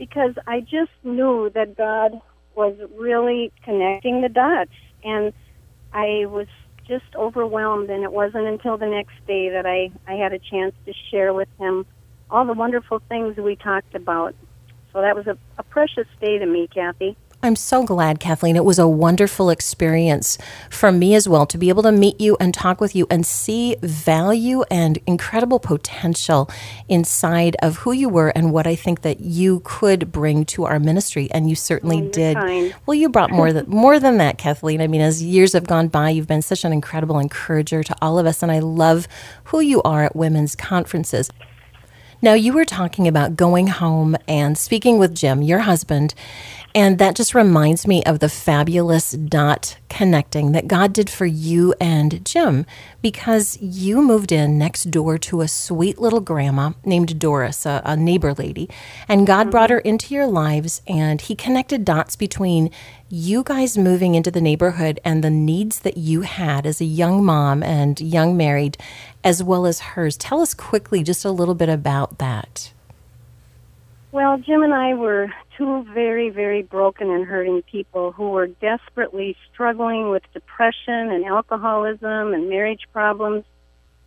because 0.00 0.32
I 0.48 0.60
just 0.62 0.92
knew 1.04 1.50
that 1.54 1.76
God 1.76 2.12
was 2.56 2.76
really 2.98 3.52
connecting 3.64 4.22
the 4.22 4.30
dots. 4.30 4.72
And 5.04 5.34
I 5.92 6.26
was 6.26 6.48
just 6.88 7.04
overwhelmed. 7.16 7.90
And 7.90 8.04
it 8.04 8.12
wasn't 8.12 8.46
until 8.48 8.78
the 8.78 8.86
next 8.88 9.14
day 9.28 9.50
that 9.50 9.66
I, 9.66 9.90
I 10.10 10.16
had 10.16 10.34
a 10.34 10.40
chance 10.40 10.74
to 10.86 10.94
share 11.12 11.34
with 11.34 11.48
him 11.60 11.86
all 12.30 12.46
the 12.46 12.54
wonderful 12.54 13.00
things 13.08 13.36
we 13.38 13.56
talked 13.56 13.94
about. 13.94 14.34
So 14.92 15.02
that 15.02 15.16
was 15.16 15.28
a, 15.28 15.38
a 15.58 15.64
precious 15.64 16.08
day 16.20 16.38
to 16.38 16.46
me, 16.46 16.68
Kathy. 16.74 17.16
I'm 17.44 17.56
so 17.56 17.82
glad, 17.82 18.20
Kathleen. 18.20 18.54
It 18.54 18.64
was 18.64 18.78
a 18.78 18.86
wonderful 18.86 19.50
experience 19.50 20.38
for 20.70 20.92
me 20.92 21.16
as 21.16 21.28
well 21.28 21.44
to 21.46 21.58
be 21.58 21.70
able 21.70 21.82
to 21.82 21.90
meet 21.90 22.20
you 22.20 22.36
and 22.38 22.54
talk 22.54 22.80
with 22.80 22.94
you 22.94 23.04
and 23.10 23.26
see 23.26 23.74
value 23.82 24.62
and 24.70 25.00
incredible 25.08 25.58
potential 25.58 26.48
inside 26.88 27.56
of 27.60 27.78
who 27.78 27.90
you 27.90 28.08
were 28.08 28.28
and 28.28 28.52
what 28.52 28.68
I 28.68 28.76
think 28.76 29.02
that 29.02 29.18
you 29.18 29.60
could 29.64 30.12
bring 30.12 30.44
to 30.46 30.66
our 30.66 30.78
ministry. 30.78 31.28
And 31.32 31.50
you 31.50 31.56
certainly 31.56 32.02
oh, 32.02 32.10
did. 32.10 32.36
Kind. 32.36 32.76
Well, 32.86 32.94
you 32.94 33.08
brought 33.08 33.32
more 33.32 33.52
than 33.52 33.68
more 33.68 33.98
than 33.98 34.18
that, 34.18 34.38
Kathleen. 34.38 34.80
I 34.80 34.86
mean, 34.86 35.00
as 35.00 35.20
years 35.20 35.52
have 35.54 35.66
gone 35.66 35.88
by, 35.88 36.10
you've 36.10 36.28
been 36.28 36.42
such 36.42 36.64
an 36.64 36.72
incredible 36.72 37.18
encourager 37.18 37.82
to 37.82 37.96
all 38.00 38.20
of 38.20 38.26
us, 38.26 38.44
and 38.44 38.52
I 38.52 38.60
love 38.60 39.08
who 39.44 39.58
you 39.58 39.82
are 39.82 40.04
at 40.04 40.14
women's 40.14 40.54
conferences. 40.54 41.28
Now, 42.24 42.34
you 42.34 42.52
were 42.52 42.64
talking 42.64 43.08
about 43.08 43.34
going 43.34 43.66
home 43.66 44.16
and 44.28 44.56
speaking 44.56 45.00
with 45.00 45.12
Jim, 45.12 45.42
your 45.42 45.58
husband, 45.58 46.14
and 46.74 46.98
that 46.98 47.16
just 47.16 47.34
reminds 47.34 47.86
me 47.86 48.02
of 48.04 48.20
the 48.20 48.28
fabulous 48.28 49.12
dot 49.12 49.76
connecting 49.90 50.52
that 50.52 50.68
God 50.68 50.94
did 50.94 51.10
for 51.10 51.26
you 51.26 51.74
and 51.78 52.24
Jim 52.24 52.64
because 53.02 53.58
you 53.60 54.00
moved 54.00 54.32
in 54.32 54.56
next 54.56 54.90
door 54.90 55.18
to 55.18 55.42
a 55.42 55.48
sweet 55.48 55.98
little 55.98 56.20
grandma 56.20 56.72
named 56.84 57.18
Doris, 57.18 57.66
a, 57.66 57.82
a 57.84 57.94
neighbor 57.94 58.32
lady. 58.32 58.70
And 59.06 59.26
God 59.26 59.50
brought 59.50 59.68
her 59.70 59.80
into 59.80 60.14
your 60.14 60.26
lives 60.26 60.80
and 60.86 61.20
He 61.20 61.34
connected 61.34 61.84
dots 61.84 62.16
between 62.16 62.70
you 63.10 63.42
guys 63.42 63.76
moving 63.76 64.14
into 64.14 64.30
the 64.30 64.40
neighborhood 64.40 64.98
and 65.04 65.22
the 65.22 65.30
needs 65.30 65.80
that 65.80 65.98
you 65.98 66.22
had 66.22 66.64
as 66.64 66.80
a 66.80 66.86
young 66.86 67.22
mom 67.22 67.62
and 67.62 68.00
young 68.00 68.34
married, 68.34 68.78
as 69.22 69.42
well 69.42 69.66
as 69.66 69.80
hers. 69.80 70.16
Tell 70.16 70.40
us 70.40 70.54
quickly 70.54 71.02
just 71.02 71.22
a 71.24 71.30
little 71.30 71.54
bit 71.54 71.68
about 71.68 72.16
that. 72.16 72.72
Well, 74.12 74.38
Jim 74.38 74.62
and 74.62 74.72
I 74.72 74.94
were 74.94 75.32
two 75.62 75.84
very, 75.94 76.30
very 76.30 76.62
broken 76.62 77.10
and 77.10 77.24
hurting 77.24 77.62
people 77.70 78.12
who 78.12 78.30
were 78.30 78.46
desperately 78.46 79.36
struggling 79.52 80.10
with 80.10 80.22
depression 80.32 81.10
and 81.10 81.24
alcoholism 81.24 82.34
and 82.34 82.48
marriage 82.48 82.86
problems. 82.92 83.44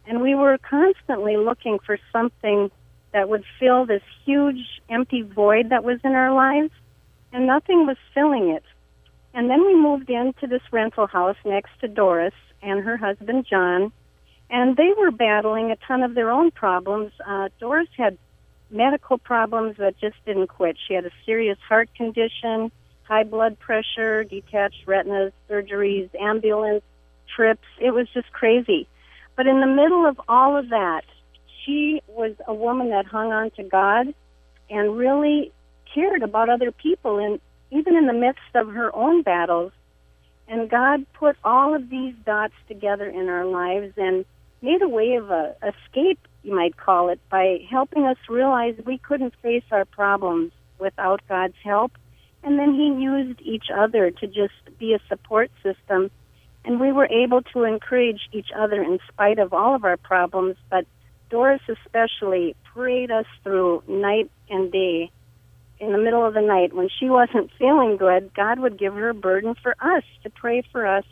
And 0.05 0.21
we 0.21 0.35
were 0.35 0.57
constantly 0.57 1.37
looking 1.37 1.79
for 1.85 1.97
something 2.11 2.69
that 3.13 3.29
would 3.29 3.43
fill 3.59 3.85
this 3.85 4.01
huge 4.25 4.81
empty 4.89 5.21
void 5.21 5.69
that 5.69 5.83
was 5.83 5.99
in 6.03 6.11
our 6.11 6.33
lives, 6.33 6.71
and 7.31 7.47
nothing 7.47 7.85
was 7.85 7.97
filling 8.13 8.49
it. 8.49 8.63
And 9.33 9.49
then 9.49 9.65
we 9.65 9.75
moved 9.75 10.09
into 10.09 10.47
this 10.47 10.61
rental 10.71 11.07
house 11.07 11.37
next 11.45 11.71
to 11.81 11.87
Doris 11.87 12.33
and 12.61 12.83
her 12.83 12.97
husband 12.97 13.45
John, 13.49 13.91
and 14.49 14.77
they 14.77 14.91
were 14.97 15.11
battling 15.11 15.71
a 15.71 15.77
ton 15.87 16.03
of 16.03 16.15
their 16.15 16.31
own 16.31 16.51
problems. 16.51 17.11
Uh, 17.25 17.49
Doris 17.59 17.89
had 17.97 18.17
medical 18.75 19.17
problems 19.17 19.77
that 19.77 19.97
just 19.99 20.17
didn't 20.25 20.47
quit. 20.47 20.77
She 20.87 20.93
had 20.93 21.05
a 21.05 21.11
serious 21.25 21.57
heart 21.67 21.89
condition, 21.95 22.71
high 23.03 23.23
blood 23.23 23.57
pressure, 23.59 24.23
detached 24.23 24.85
retinas, 24.85 25.31
surgeries, 25.49 26.09
ambulance, 26.19 26.83
trips. 27.35 27.65
It 27.79 27.91
was 27.91 28.07
just 28.13 28.31
crazy. 28.31 28.87
But 29.35 29.47
in 29.47 29.59
the 29.59 29.67
middle 29.67 30.05
of 30.05 30.19
all 30.27 30.57
of 30.57 30.69
that, 30.69 31.03
she 31.63 32.01
was 32.07 32.33
a 32.47 32.53
woman 32.53 32.89
that 32.89 33.05
hung 33.05 33.31
on 33.31 33.51
to 33.51 33.63
God 33.63 34.13
and 34.69 34.97
really 34.97 35.51
cared 35.93 36.23
about 36.23 36.49
other 36.49 36.71
people 36.71 37.17
and 37.19 37.39
even 37.71 37.95
in 37.95 38.07
the 38.07 38.13
midst 38.13 38.55
of 38.55 38.69
her 38.69 38.95
own 38.95 39.21
battles. 39.23 39.71
And 40.47 40.69
God 40.69 41.05
put 41.13 41.37
all 41.43 41.73
of 41.73 41.89
these 41.89 42.13
dots 42.25 42.53
together 42.67 43.07
in 43.07 43.29
our 43.29 43.45
lives 43.45 43.93
and 43.97 44.25
made 44.61 44.81
a 44.81 44.89
way 44.89 45.15
of 45.15 45.29
a 45.29 45.55
escape, 45.61 46.19
you 46.43 46.55
might 46.55 46.77
call 46.77 47.09
it, 47.09 47.19
by 47.29 47.59
helping 47.69 48.05
us 48.05 48.17
realize 48.29 48.75
we 48.85 48.97
couldn't 48.97 49.33
face 49.41 49.63
our 49.71 49.85
problems 49.85 50.51
without 50.79 51.21
God's 51.27 51.57
help. 51.63 51.91
And 52.43 52.59
then 52.59 52.73
He 52.75 53.01
used 53.01 53.41
each 53.41 53.67
other 53.75 54.11
to 54.11 54.27
just 54.27 54.77
be 54.77 54.93
a 54.93 54.99
support 55.07 55.51
system. 55.63 56.11
And 56.63 56.79
we 56.79 56.91
were 56.91 57.07
able 57.07 57.41
to 57.53 57.63
encourage 57.63 58.29
each 58.31 58.49
other 58.55 58.81
in 58.81 58.99
spite 59.07 59.39
of 59.39 59.53
all 59.53 59.75
of 59.75 59.83
our 59.83 59.97
problems. 59.97 60.55
But 60.69 60.85
Doris 61.29 61.61
especially 61.67 62.55
prayed 62.63 63.11
us 63.11 63.25
through 63.43 63.83
night 63.87 64.29
and 64.49 64.71
day. 64.71 65.11
In 65.79 65.91
the 65.91 65.97
middle 65.97 66.25
of 66.25 66.33
the 66.33 66.41
night, 66.41 66.73
when 66.73 66.89
she 66.99 67.09
wasn't 67.09 67.51
feeling 67.59 67.97
good, 67.97 68.33
God 68.33 68.59
would 68.59 68.79
give 68.79 68.93
her 68.93 69.09
a 69.09 69.13
burden 69.13 69.55
for 69.61 69.75
us 69.81 70.03
to 70.23 70.29
pray 70.29 70.63
for 70.71 70.87
us. 70.87 71.03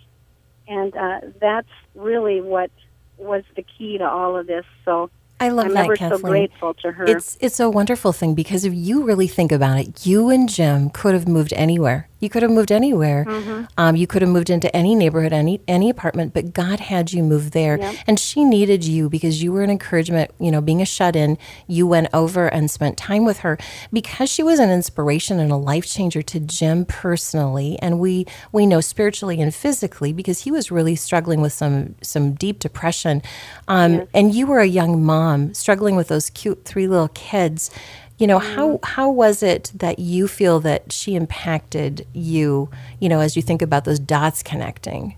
And 0.67 0.95
uh, 0.95 1.19
that's 1.41 1.67
really 1.95 2.39
what 2.39 2.71
was 3.17 3.43
the 3.55 3.63
key 3.63 3.97
to 3.97 4.09
all 4.09 4.37
of 4.37 4.47
this. 4.47 4.65
So 4.85 5.09
I 5.39 5.49
love 5.49 5.65
I'm 5.65 5.73
that, 5.73 5.85
ever 5.85 5.95
Kathleen. 5.97 6.19
so 6.21 6.27
grateful 6.29 6.73
to 6.75 6.91
her. 6.91 7.05
It's 7.05 7.37
it's 7.41 7.59
a 7.59 7.69
wonderful 7.69 8.13
thing 8.13 8.33
because 8.33 8.63
if 8.63 8.73
you 8.73 9.03
really 9.03 9.27
think 9.27 9.51
about 9.51 9.77
it, 9.79 10.05
you 10.05 10.29
and 10.29 10.47
Jim 10.47 10.89
could 10.89 11.13
have 11.13 11.27
moved 11.27 11.51
anywhere. 11.53 12.07
You 12.21 12.29
could 12.29 12.43
have 12.43 12.51
moved 12.51 12.71
anywhere. 12.71 13.25
Mm-hmm. 13.27 13.65
Um, 13.77 13.97
you 13.97 14.07
could 14.07 14.21
have 14.21 14.31
moved 14.31 14.49
into 14.49 14.73
any 14.73 14.95
neighborhood, 14.95 15.33
any 15.33 15.59
any 15.67 15.89
apartment, 15.89 16.33
but 16.33 16.53
God 16.53 16.79
had 16.79 17.11
you 17.11 17.21
move 17.23 17.51
there, 17.51 17.77
Yep. 17.77 17.95
and 18.07 18.17
she 18.17 18.45
needed 18.45 18.85
you 18.85 19.09
because 19.09 19.43
you 19.43 19.51
were 19.51 19.63
an 19.63 19.69
encouragement. 19.69 20.31
You 20.39 20.49
know, 20.51 20.61
being 20.61 20.81
a 20.81 20.85
shut 20.85 21.17
in, 21.17 21.37
you 21.67 21.85
went 21.85 22.07
over 22.13 22.47
and 22.47 22.71
spent 22.71 22.95
time 22.97 23.25
with 23.25 23.39
her 23.39 23.57
because 23.91 24.29
she 24.29 24.43
was 24.43 24.59
an 24.59 24.69
inspiration 24.69 25.39
and 25.39 25.51
a 25.51 25.57
life 25.57 25.85
changer 25.85 26.21
to 26.21 26.39
Jim 26.39 26.85
personally, 26.85 27.77
and 27.81 27.99
we 27.99 28.25
we 28.53 28.65
know 28.65 28.79
spiritually 28.79 29.41
and 29.41 29.53
physically 29.53 30.13
because 30.13 30.43
he 30.43 30.51
was 30.51 30.71
really 30.71 30.95
struggling 30.95 31.41
with 31.41 31.51
some 31.51 31.95
some 32.01 32.31
deep 32.33 32.59
depression, 32.59 33.21
um, 33.67 34.07
and 34.13 34.33
you 34.33 34.47
were 34.47 34.59
a 34.59 34.65
young 34.67 35.03
mom 35.03 35.22
struggling 35.53 35.95
with 35.95 36.07
those 36.07 36.29
cute 36.29 36.65
three 36.65 36.87
little 36.87 37.09
kids. 37.09 37.71
You 38.17 38.27
know 38.27 38.39
how 38.39 38.77
mm. 38.77 38.85
how 38.85 39.09
was 39.09 39.43
it 39.43 39.71
that 39.75 39.99
you 39.99 40.27
feel 40.27 40.59
that 40.61 40.91
she 40.91 41.15
impacted 41.15 42.05
you? 42.13 42.69
You 42.99 43.09
know, 43.09 43.19
as 43.19 43.35
you 43.35 43.41
think 43.41 43.61
about 43.61 43.85
those 43.85 43.99
dots 43.99 44.43
connecting. 44.43 45.15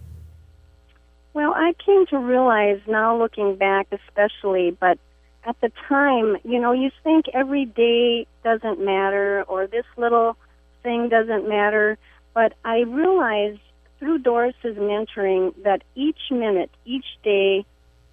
Well, 1.34 1.54
I 1.54 1.74
came 1.86 2.06
to 2.08 2.18
realize 2.18 2.80
now, 2.88 3.18
looking 3.18 3.58
back, 3.58 3.88
especially, 3.92 4.72
but 4.72 4.98
at 5.44 5.60
the 5.60 5.70
time, 5.88 6.38
you 6.46 6.60
know, 6.60 6.72
you 6.72 6.90
think 7.04 7.26
every 7.34 7.66
day 7.66 8.26
doesn't 8.44 8.84
matter 8.84 9.44
or 9.44 9.68
this 9.68 9.86
little 9.98 10.38
thing 10.82 11.10
doesn't 11.10 11.48
matter, 11.48 11.98
but 12.34 12.54
I 12.64 12.80
realized 12.80 13.60
through 14.00 14.20
Doris's 14.20 14.78
mentoring 14.78 15.54
that 15.64 15.84
each 15.94 16.32
minute, 16.32 16.72
each 16.86 17.06
day, 17.24 17.66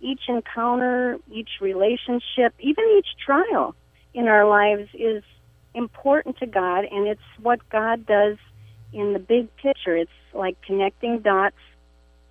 each 0.02 0.22
encounter, 0.28 1.18
each 1.30 1.50
relationship, 1.60 2.54
even 2.58 2.84
each 2.98 3.08
trial 3.24 3.74
in 4.14 4.28
our 4.28 4.46
lives 4.46 4.88
is 4.94 5.22
important 5.74 6.38
to 6.38 6.46
God, 6.46 6.84
and 6.90 7.06
it's 7.06 7.20
what 7.40 7.66
God 7.70 8.04
does 8.04 8.36
in 8.92 9.14
the 9.14 9.18
big 9.18 9.54
picture. 9.56 9.96
It's 9.96 10.10
like 10.34 10.60
connecting 10.62 11.20
dots 11.20 11.56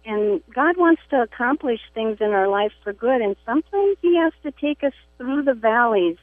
and 0.05 0.41
God 0.53 0.77
wants 0.77 1.01
to 1.11 1.21
accomplish 1.21 1.79
things 1.93 2.17
in 2.21 2.31
our 2.31 2.47
life 2.47 2.71
for 2.83 2.93
good, 2.93 3.21
and 3.21 3.35
sometimes 3.45 3.97
He 4.01 4.17
has 4.17 4.33
to 4.43 4.51
take 4.51 4.83
us 4.83 4.93
through 5.17 5.43
the 5.43 5.53
valleys 5.53 6.17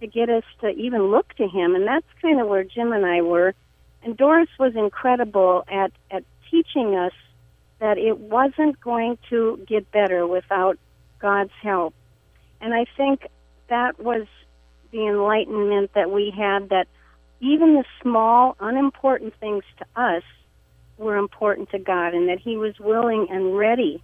to 0.00 0.06
get 0.06 0.30
us 0.30 0.44
to 0.60 0.68
even 0.68 1.10
look 1.10 1.34
to 1.34 1.48
Him, 1.48 1.74
and 1.74 1.86
that's 1.86 2.06
kind 2.22 2.40
of 2.40 2.48
where 2.48 2.64
Jim 2.64 2.92
and 2.92 3.04
I 3.04 3.22
were. 3.22 3.54
And 4.02 4.16
Doris 4.16 4.48
was 4.58 4.76
incredible 4.76 5.64
at 5.68 5.90
at 6.10 6.24
teaching 6.50 6.94
us 6.94 7.12
that 7.80 7.98
it 7.98 8.18
wasn't 8.18 8.80
going 8.80 9.18
to 9.30 9.60
get 9.66 9.90
better 9.90 10.26
without 10.26 10.78
God's 11.24 11.52
help, 11.62 11.94
and 12.60 12.74
I 12.74 12.84
think 12.98 13.26
that 13.70 13.98
was 13.98 14.26
the 14.92 15.06
enlightenment 15.06 15.94
that 15.94 16.10
we 16.10 16.30
had 16.30 16.68
that 16.68 16.86
even 17.40 17.76
the 17.76 17.84
small, 18.02 18.56
unimportant 18.60 19.32
things 19.40 19.64
to 19.78 19.86
us 19.96 20.22
were 20.98 21.16
important 21.16 21.70
to 21.70 21.78
God 21.78 22.12
and 22.12 22.28
that 22.28 22.40
He 22.40 22.58
was 22.58 22.78
willing 22.78 23.28
and 23.30 23.56
ready 23.56 24.02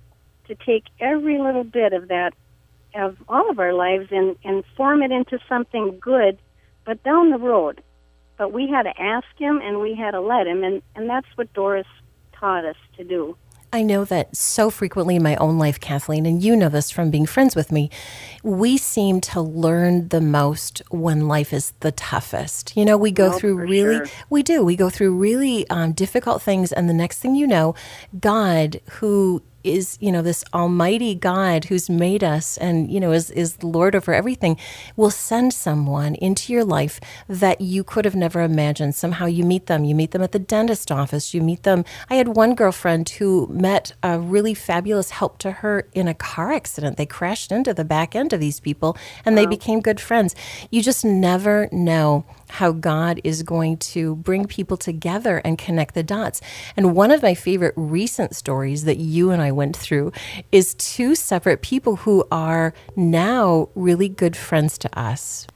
to 0.48 0.54
take 0.54 0.84
every 0.98 1.38
little 1.38 1.62
bit 1.62 1.92
of 1.92 2.08
that, 2.08 2.32
of 2.94 3.18
all 3.28 3.50
of 3.50 3.58
our 3.58 3.74
lives, 3.74 4.08
and, 4.10 4.36
and 4.42 4.64
form 4.74 5.02
it 5.02 5.12
into 5.12 5.38
something 5.46 5.98
good, 6.00 6.38
but 6.86 7.02
down 7.04 7.30
the 7.30 7.38
road. 7.38 7.82
But 8.38 8.50
we 8.54 8.66
had 8.66 8.84
to 8.84 8.98
ask 8.98 9.28
Him 9.36 9.60
and 9.62 9.78
we 9.78 9.94
had 9.94 10.12
to 10.12 10.22
let 10.22 10.46
Him, 10.46 10.64
and, 10.64 10.80
and 10.96 11.08
that's 11.08 11.28
what 11.34 11.52
Doris 11.52 11.86
taught 12.32 12.64
us 12.64 12.76
to 12.96 13.04
do. 13.04 13.36
I 13.72 13.82
know 13.82 14.04
that 14.06 14.34
so 14.36 14.68
frequently 14.68 15.14
in 15.14 15.22
my 15.22 15.36
own 15.36 15.56
life, 15.56 15.78
Kathleen, 15.78 16.26
and 16.26 16.42
you 16.42 16.56
know 16.56 16.68
this 16.68 16.90
from 16.90 17.10
being 17.10 17.24
friends 17.24 17.54
with 17.54 17.70
me, 17.70 17.88
we 18.42 18.76
seem 18.76 19.20
to 19.22 19.40
learn 19.40 20.08
the 20.08 20.20
most 20.20 20.82
when 20.90 21.28
life 21.28 21.52
is 21.52 21.72
the 21.78 21.92
toughest. 21.92 22.76
You 22.76 22.84
know, 22.84 22.96
we 22.98 23.12
go 23.12 23.28
Oh, 23.28 23.38
through 23.38 23.56
really, 23.58 23.98
sure. 23.98 24.06
we 24.28 24.42
do, 24.42 24.64
we 24.64 24.74
go 24.74 24.90
through 24.90 25.16
really 25.16 25.68
um, 25.70 25.92
difficult 25.92 26.42
things, 26.42 26.72
and 26.72 26.88
the 26.88 26.94
next 26.94 27.20
thing 27.20 27.36
you 27.36 27.46
know, 27.46 27.76
God, 28.18 28.80
who 28.92 29.40
is 29.64 29.98
you 30.00 30.10
know 30.12 30.22
this 30.22 30.44
almighty 30.54 31.14
god 31.14 31.64
who's 31.66 31.88
made 31.90 32.24
us 32.24 32.56
and 32.58 32.90
you 32.90 33.00
know 33.00 33.12
is 33.12 33.30
is 33.32 33.56
the 33.56 33.66
lord 33.66 33.94
over 33.94 34.14
everything 34.14 34.56
will 34.96 35.10
send 35.10 35.52
someone 35.52 36.14
into 36.16 36.52
your 36.52 36.64
life 36.64 37.00
that 37.28 37.60
you 37.60 37.84
could 37.84 38.04
have 38.04 38.14
never 38.14 38.40
imagined. 38.40 38.94
Somehow 38.94 39.26
you 39.26 39.44
meet 39.44 39.66
them. 39.66 39.84
You 39.84 39.94
meet 39.94 40.10
them 40.12 40.22
at 40.22 40.32
the 40.32 40.38
dentist 40.38 40.90
office. 40.90 41.34
You 41.34 41.40
meet 41.42 41.62
them. 41.62 41.84
I 42.08 42.16
had 42.16 42.28
one 42.28 42.54
girlfriend 42.54 43.08
who 43.10 43.46
met 43.50 43.92
a 44.02 44.18
really 44.18 44.54
fabulous 44.54 45.10
help 45.10 45.38
to 45.38 45.50
her 45.50 45.86
in 45.94 46.08
a 46.08 46.14
car 46.14 46.52
accident. 46.52 46.96
They 46.96 47.06
crashed 47.06 47.52
into 47.52 47.74
the 47.74 47.84
back 47.84 48.14
end 48.14 48.32
of 48.32 48.40
these 48.40 48.60
people 48.60 48.96
and 49.24 49.36
they 49.36 49.46
became 49.46 49.80
good 49.80 50.00
friends. 50.00 50.34
You 50.70 50.82
just 50.82 51.04
never 51.04 51.68
know 51.72 52.24
how 52.50 52.72
God 52.72 53.20
is 53.24 53.42
going 53.42 53.76
to 53.78 54.16
bring 54.16 54.46
people 54.46 54.76
together 54.76 55.38
and 55.38 55.58
connect 55.58 55.94
the 55.94 56.02
dots. 56.02 56.40
And 56.76 56.94
one 56.94 57.10
of 57.10 57.22
my 57.22 57.34
favorite 57.34 57.74
recent 57.76 58.34
stories 58.34 58.84
that 58.84 58.98
you 58.98 59.30
and 59.30 59.40
I 59.40 59.52
went 59.52 59.76
through 59.76 60.12
is 60.52 60.74
two 60.74 61.14
separate 61.14 61.62
people 61.62 61.96
who 61.96 62.24
are 62.30 62.74
now 62.96 63.68
really 63.74 64.08
good 64.08 64.36
friends 64.36 64.78
to 64.78 64.98
us. 64.98 65.46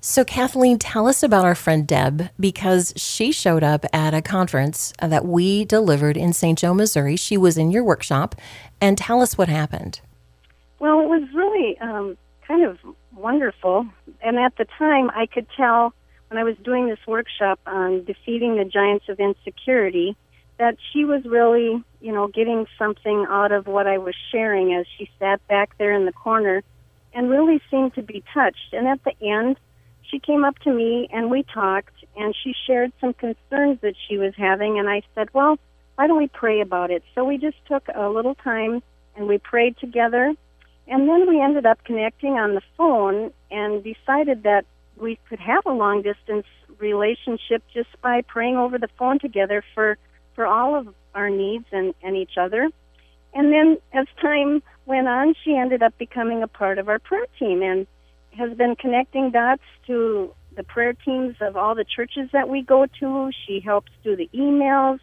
So, 0.00 0.24
Kathleen, 0.24 0.78
tell 0.78 1.08
us 1.08 1.24
about 1.24 1.44
our 1.44 1.56
friend 1.56 1.86
Deb 1.86 2.30
because 2.38 2.92
she 2.96 3.32
showed 3.32 3.64
up 3.64 3.84
at 3.92 4.14
a 4.14 4.22
conference 4.22 4.92
that 5.00 5.26
we 5.26 5.64
delivered 5.64 6.16
in 6.16 6.32
St. 6.32 6.56
Joe, 6.56 6.72
Missouri. 6.72 7.16
She 7.16 7.36
was 7.36 7.58
in 7.58 7.72
your 7.72 7.82
workshop. 7.82 8.36
And 8.80 8.96
tell 8.96 9.20
us 9.20 9.36
what 9.36 9.48
happened. 9.48 10.00
Well, 10.78 11.00
it 11.00 11.08
was 11.08 11.22
really 11.34 11.76
um, 11.80 12.16
kind 12.46 12.64
of 12.64 12.78
wonderful. 13.16 13.86
And 14.22 14.38
at 14.38 14.56
the 14.56 14.66
time, 14.78 15.10
I 15.10 15.26
could 15.26 15.46
tell 15.56 15.92
when 16.28 16.38
I 16.38 16.44
was 16.44 16.56
doing 16.62 16.88
this 16.88 16.98
workshop 17.06 17.58
on 17.66 18.04
defeating 18.04 18.56
the 18.56 18.64
giants 18.64 19.08
of 19.08 19.18
insecurity 19.18 20.16
that 20.58 20.76
she 20.92 21.04
was 21.04 21.24
really, 21.24 21.82
you 22.00 22.12
know, 22.12 22.28
getting 22.28 22.66
something 22.78 23.26
out 23.28 23.52
of 23.52 23.66
what 23.66 23.86
I 23.86 23.98
was 23.98 24.14
sharing 24.30 24.74
as 24.74 24.86
she 24.96 25.08
sat 25.18 25.46
back 25.48 25.76
there 25.78 25.92
in 25.92 26.04
the 26.04 26.12
corner 26.12 26.62
and 27.14 27.30
really 27.30 27.60
seemed 27.70 27.94
to 27.94 28.02
be 28.02 28.22
touched. 28.34 28.72
And 28.72 28.86
at 28.86 29.02
the 29.04 29.14
end, 29.24 29.56
she 30.02 30.18
came 30.18 30.44
up 30.44 30.58
to 30.60 30.72
me 30.72 31.08
and 31.12 31.30
we 31.30 31.44
talked 31.44 31.94
and 32.16 32.34
she 32.42 32.54
shared 32.66 32.92
some 33.00 33.14
concerns 33.14 33.80
that 33.82 33.94
she 34.08 34.18
was 34.18 34.34
having 34.36 34.78
and 34.78 34.88
I 34.88 35.02
said, 35.14 35.28
"Well, 35.32 35.58
why 35.94 36.06
don't 36.06 36.18
we 36.18 36.28
pray 36.28 36.60
about 36.60 36.90
it?" 36.90 37.02
So 37.14 37.24
we 37.24 37.38
just 37.38 37.58
took 37.66 37.84
a 37.94 38.08
little 38.08 38.34
time 38.34 38.82
and 39.16 39.28
we 39.28 39.38
prayed 39.38 39.76
together. 39.78 40.34
And 40.86 41.08
then 41.08 41.28
we 41.28 41.40
ended 41.40 41.66
up 41.66 41.84
connecting 41.84 42.38
on 42.38 42.54
the 42.54 42.62
phone 42.76 43.30
and 43.50 43.84
decided 43.84 44.44
that 44.44 44.64
we 45.00 45.18
could 45.28 45.40
have 45.40 45.64
a 45.66 45.72
long 45.72 46.02
distance 46.02 46.46
relationship 46.78 47.62
just 47.72 47.88
by 48.02 48.22
praying 48.22 48.56
over 48.56 48.78
the 48.78 48.88
phone 48.98 49.18
together 49.18 49.62
for 49.74 49.98
for 50.34 50.46
all 50.46 50.74
of 50.74 50.88
our 51.14 51.30
needs 51.30 51.66
and 51.72 51.94
and 52.02 52.16
each 52.16 52.36
other. 52.38 52.68
And 53.34 53.52
then 53.52 53.78
as 53.92 54.06
time 54.20 54.62
went 54.86 55.08
on, 55.08 55.34
she 55.44 55.56
ended 55.56 55.82
up 55.82 55.96
becoming 55.98 56.42
a 56.42 56.48
part 56.48 56.78
of 56.78 56.88
our 56.88 56.98
prayer 56.98 57.26
team 57.38 57.62
and 57.62 57.86
has 58.32 58.56
been 58.56 58.76
connecting 58.76 59.30
dots 59.30 59.62
to 59.86 60.32
the 60.56 60.62
prayer 60.62 60.92
teams 60.92 61.36
of 61.40 61.56
all 61.56 61.74
the 61.74 61.84
churches 61.84 62.30
that 62.32 62.48
we 62.48 62.62
go 62.62 62.86
to. 63.00 63.30
She 63.46 63.60
helps 63.60 63.92
do 64.02 64.16
the 64.16 64.30
emails 64.34 65.00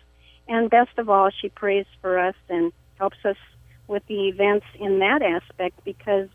and 0.47 0.69
best 0.69 0.97
of 0.97 1.09
all, 1.09 1.29
she 1.29 1.49
prays 1.49 1.85
for 2.01 2.19
us 2.19 2.35
and 2.49 2.71
helps 2.95 3.17
us 3.25 3.37
with 3.87 4.03
the 4.07 4.27
events 4.27 4.65
in 4.79 4.99
that 4.99 5.21
aspect 5.21 5.83
because 5.83 6.29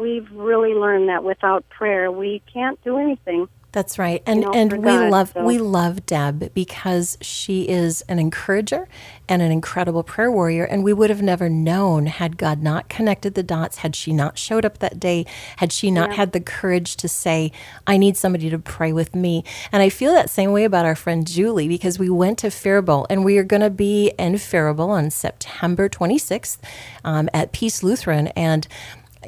we've 0.00 0.30
really 0.32 0.74
learned 0.74 1.08
that 1.08 1.22
without 1.24 1.68
prayer 1.68 2.10
we 2.10 2.42
can't 2.52 2.82
do 2.82 2.98
anything. 2.98 3.48
That's 3.72 4.00
right. 4.00 4.20
And 4.26 4.40
you 4.40 4.46
know, 4.46 4.52
and 4.52 4.72
we 4.72 4.78
God, 4.82 5.10
love 5.10 5.30
so- 5.32 5.44
we 5.44 5.58
love 5.58 6.04
Deb 6.04 6.52
because 6.54 7.16
she 7.20 7.68
is 7.68 8.02
an 8.08 8.18
encourager 8.18 8.88
and 9.28 9.42
an 9.42 9.52
incredible 9.52 10.02
prayer 10.02 10.30
warrior 10.30 10.64
and 10.64 10.82
we 10.82 10.92
would 10.92 11.08
have 11.08 11.22
never 11.22 11.48
known 11.48 12.06
had 12.06 12.36
God 12.36 12.64
not 12.64 12.88
connected 12.88 13.34
the 13.34 13.44
dots, 13.44 13.78
had 13.78 13.94
she 13.94 14.12
not 14.12 14.38
showed 14.38 14.64
up 14.64 14.78
that 14.78 14.98
day, 14.98 15.24
had 15.58 15.70
she 15.72 15.92
not 15.92 16.14
had 16.14 16.32
the 16.32 16.40
courage 16.40 16.96
to 16.96 17.08
say, 17.08 17.52
I 17.86 17.96
need 17.96 18.16
somebody 18.16 18.50
to 18.50 18.58
pray 18.58 18.92
with 18.92 19.14
me. 19.14 19.44
And 19.70 19.82
I 19.84 19.88
feel 19.88 20.12
that 20.14 20.30
same 20.30 20.50
way 20.50 20.64
about 20.64 20.84
our 20.84 20.96
friend 20.96 21.24
Julie 21.24 21.68
because 21.68 21.96
we 21.96 22.10
went 22.10 22.38
to 22.38 22.50
Faribault 22.50 23.06
and 23.08 23.24
we 23.24 23.38
are 23.38 23.44
going 23.44 23.62
to 23.62 23.70
be 23.70 24.12
in 24.18 24.38
Faribault 24.38 24.90
on 24.90 25.10
September 25.10 25.88
26th 25.88 26.58
um, 27.04 27.28
at 27.32 27.52
Peace 27.52 27.84
Lutheran 27.84 28.28
and 28.28 28.66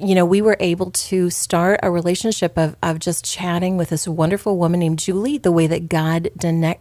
you 0.00 0.14
know, 0.14 0.24
we 0.24 0.40
were 0.40 0.56
able 0.58 0.90
to 0.90 1.28
start 1.28 1.78
a 1.82 1.90
relationship 1.90 2.56
of, 2.56 2.76
of 2.82 2.98
just 2.98 3.26
chatting 3.26 3.76
with 3.76 3.90
this 3.90 4.08
wonderful 4.08 4.56
woman 4.56 4.80
named 4.80 4.98
Julie. 4.98 5.36
The 5.36 5.52
way 5.52 5.66
that 5.66 5.90
God 5.90 6.30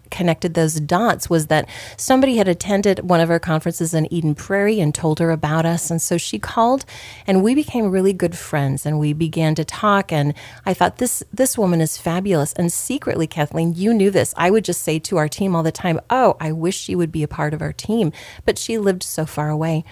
connected 0.10 0.54
those 0.54 0.80
dots 0.80 1.30
was 1.30 1.48
that 1.48 1.68
somebody 1.98 2.38
had 2.38 2.48
attended 2.48 3.10
one 3.10 3.20
of 3.20 3.30
our 3.30 3.40
conferences 3.40 3.94
in 3.94 4.12
Eden 4.14 4.34
Prairie 4.34 4.80
and 4.80 4.96
told 4.96 5.20
her 5.20 5.30
about 5.30 5.66
us. 5.66 5.92
And 5.92 6.02
so 6.02 6.18
she 6.18 6.40
called 6.40 6.86
and 7.28 7.44
we 7.44 7.54
became 7.54 7.92
really 7.92 8.14
good 8.14 8.38
friends 8.38 8.86
and 8.86 8.98
we 8.98 9.12
began 9.12 9.56
to 9.56 9.66
talk. 9.66 10.14
And 10.14 10.34
I 10.66 10.74
thought, 10.74 10.98
this, 10.98 11.22
this 11.34 11.58
woman 11.58 11.82
is 11.82 11.98
fabulous. 11.98 12.54
And 12.54 12.72
secretly, 12.72 13.28
Kathleen, 13.28 13.74
you 13.76 13.94
knew 13.94 14.10
this. 14.10 14.34
I 14.38 14.50
would 14.50 14.64
just 14.64 14.84
say 14.84 15.00
to 15.00 15.18
our 15.18 15.28
team 15.28 15.54
all 15.54 15.64
the 15.64 15.72
time, 15.72 16.00
Oh, 16.10 16.38
I 16.40 16.54
wish 16.54 16.78
she 16.78 16.96
would 16.96 17.12
be 17.12 17.24
a 17.24 17.28
part 17.28 17.54
of 17.54 17.62
our 17.62 17.74
team. 17.74 18.14
But 18.46 18.58
she 18.58 18.78
lived 18.78 19.04
so 19.04 19.26
far 19.26 19.50
away. 19.50 19.84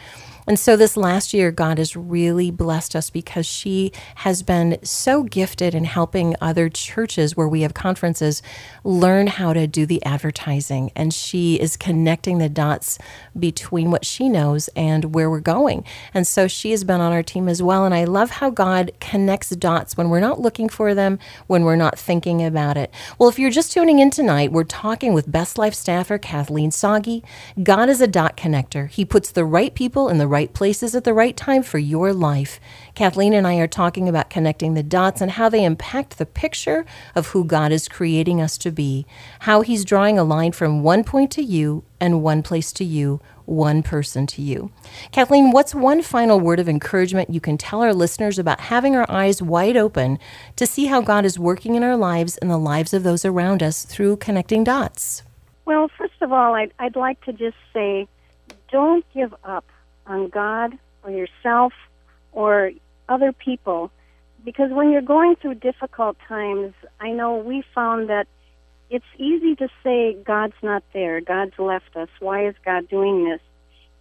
And 0.49 0.57
so 0.57 0.75
this 0.75 0.97
last 0.97 1.31
year, 1.31 1.51
God 1.51 1.77
has 1.77 1.95
really 1.95 2.49
blessed 2.49 2.95
us 2.95 3.11
because 3.11 3.45
she 3.45 3.91
has 4.15 4.41
been 4.41 4.79
so 4.81 5.21
gifted 5.21 5.75
in 5.75 5.83
helping 5.83 6.35
other 6.41 6.69
churches 6.69 7.37
where 7.37 7.47
we 7.47 7.61
have 7.61 7.75
conferences 7.75 8.41
learn 8.83 9.27
how 9.27 9.53
to 9.53 9.67
do 9.67 9.85
the 9.85 10.03
advertising. 10.03 10.91
And 10.95 11.13
she 11.13 11.59
is 11.59 11.77
connecting 11.77 12.39
the 12.39 12.49
dots 12.49 12.97
between 13.37 13.91
what 13.91 14.07
she 14.07 14.27
knows 14.27 14.69
and 14.69 15.13
where 15.13 15.29
we're 15.29 15.39
going. 15.39 15.85
And 16.15 16.25
so 16.25 16.47
she 16.47 16.71
has 16.71 16.83
been 16.83 16.99
on 16.99 17.11
our 17.13 17.21
team 17.21 17.47
as 17.47 17.61
well. 17.61 17.85
And 17.85 17.93
I 17.93 18.05
love 18.05 18.31
how 18.31 18.49
God 18.49 18.91
connects 18.99 19.51
dots 19.51 19.97
when 19.97 20.09
we're 20.09 20.19
not 20.19 20.41
looking 20.41 20.67
for 20.67 20.95
them, 20.95 21.19
when 21.45 21.63
we're 21.63 21.75
not 21.75 21.99
thinking 21.99 22.43
about 22.43 22.75
it. 22.75 22.91
Well, 23.19 23.29
if 23.29 23.37
you're 23.37 23.51
just 23.51 23.71
tuning 23.71 23.99
in 23.99 24.09
tonight, 24.09 24.51
we're 24.51 24.63
talking 24.63 25.13
with 25.13 25.31
Best 25.31 25.59
Life 25.59 25.75
staffer 25.75 26.17
Kathleen 26.17 26.71
Sagi. 26.71 27.23
God 27.61 27.87
is 27.87 28.01
a 28.01 28.07
dot 28.07 28.35
connector. 28.35 28.89
He 28.89 29.05
puts 29.05 29.29
the 29.29 29.45
right 29.45 29.75
people 29.75 30.09
in 30.09 30.17
the 30.17 30.27
right 30.27 30.38
places 30.47 30.95
at 30.95 31.03
the 31.03 31.13
right 31.13 31.35
time 31.35 31.63
for 31.63 31.77
your 31.77 32.13
life. 32.13 32.59
Kathleen 32.95 33.33
and 33.33 33.45
I 33.45 33.55
are 33.55 33.67
talking 33.67 34.09
about 34.09 34.29
connecting 34.29 34.73
the 34.73 34.83
dots 34.83 35.21
and 35.21 35.31
how 35.31 35.49
they 35.49 35.63
impact 35.63 36.17
the 36.17 36.25
picture 36.25 36.85
of 37.15 37.27
who 37.27 37.43
God 37.43 37.71
is 37.71 37.87
creating 37.87 38.41
us 38.41 38.57
to 38.59 38.71
be, 38.71 39.05
how 39.39 39.61
He's 39.61 39.85
drawing 39.85 40.17
a 40.17 40.23
line 40.23 40.51
from 40.51 40.83
one 40.83 41.03
point 41.03 41.31
to 41.31 41.43
you 41.43 41.83
and 41.99 42.23
one 42.23 42.43
place 42.43 42.71
to 42.73 42.83
you, 42.83 43.19
one 43.45 43.83
person 43.83 44.27
to 44.27 44.41
you. 44.41 44.71
Kathleen, 45.11 45.51
what's 45.51 45.75
one 45.75 46.01
final 46.01 46.39
word 46.39 46.59
of 46.59 46.69
encouragement 46.69 47.29
you 47.29 47.41
can 47.41 47.57
tell 47.57 47.81
our 47.81 47.93
listeners 47.93 48.39
about 48.39 48.59
having 48.61 48.95
our 48.95 49.05
eyes 49.09 49.41
wide 49.41 49.75
open 49.75 50.19
to 50.55 50.65
see 50.65 50.85
how 50.85 51.01
God 51.01 51.25
is 51.25 51.39
working 51.39 51.75
in 51.75 51.83
our 51.83 51.97
lives 51.97 52.37
and 52.37 52.49
the 52.49 52.57
lives 52.57 52.93
of 52.93 53.03
those 53.03 53.25
around 53.25 53.61
us 53.63 53.83
through 53.83 54.17
connecting 54.17 54.63
dots? 54.63 55.23
Well, 55.65 55.89
first 55.97 56.21
of 56.21 56.31
all, 56.31 56.55
I'd, 56.55 56.73
I'd 56.79 56.95
like 56.95 57.21
to 57.25 57.33
just 57.33 57.57
say 57.73 58.07
don't 58.71 59.05
give 59.13 59.33
up 59.43 59.65
on 60.09 60.27
God 60.27 60.73
or 61.03 61.11
yourself 61.11 61.71
or 62.33 62.71
other 63.07 63.31
people 63.31 63.91
because 64.43 64.71
when 64.71 64.91
you're 64.91 65.01
going 65.01 65.35
through 65.35 65.55
difficult 65.55 66.17
times, 66.27 66.73
I 66.99 67.11
know 67.11 67.37
we 67.37 67.63
found 67.75 68.09
that 68.09 68.27
it's 68.89 69.05
easy 69.17 69.55
to 69.55 69.67
say 69.83 70.17
God's 70.23 70.55
not 70.63 70.83
there, 70.93 71.21
God's 71.21 71.57
left 71.59 71.95
us, 71.95 72.09
why 72.19 72.47
is 72.47 72.55
God 72.65 72.87
doing 72.89 73.25
this? 73.25 73.41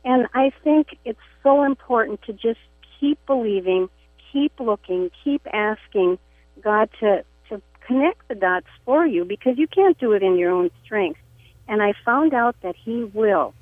And 0.04 0.26
I 0.34 0.52
think 0.64 0.96
it's 1.04 1.18
so 1.42 1.64
important 1.64 2.22
to 2.22 2.32
just 2.32 2.60
keep 2.98 3.18
believing, 3.26 3.88
keep 4.32 4.52
looking, 4.58 5.10
keep 5.24 5.42
asking 5.52 6.18
God 6.62 6.88
to, 7.00 7.24
to 7.50 7.60
connect 7.86 8.26
the 8.28 8.34
dots 8.34 8.68
for 8.84 9.06
you 9.06 9.24
because 9.24 9.58
you 9.58 9.66
can't 9.66 9.98
do 9.98 10.12
it 10.12 10.22
in 10.22 10.38
your 10.38 10.52
own 10.52 10.70
strength. 10.84 11.20
And 11.66 11.82
I 11.82 11.92
found 12.04 12.32
out 12.32 12.56
that 12.62 12.76
He 12.76 13.04
will. 13.04 13.54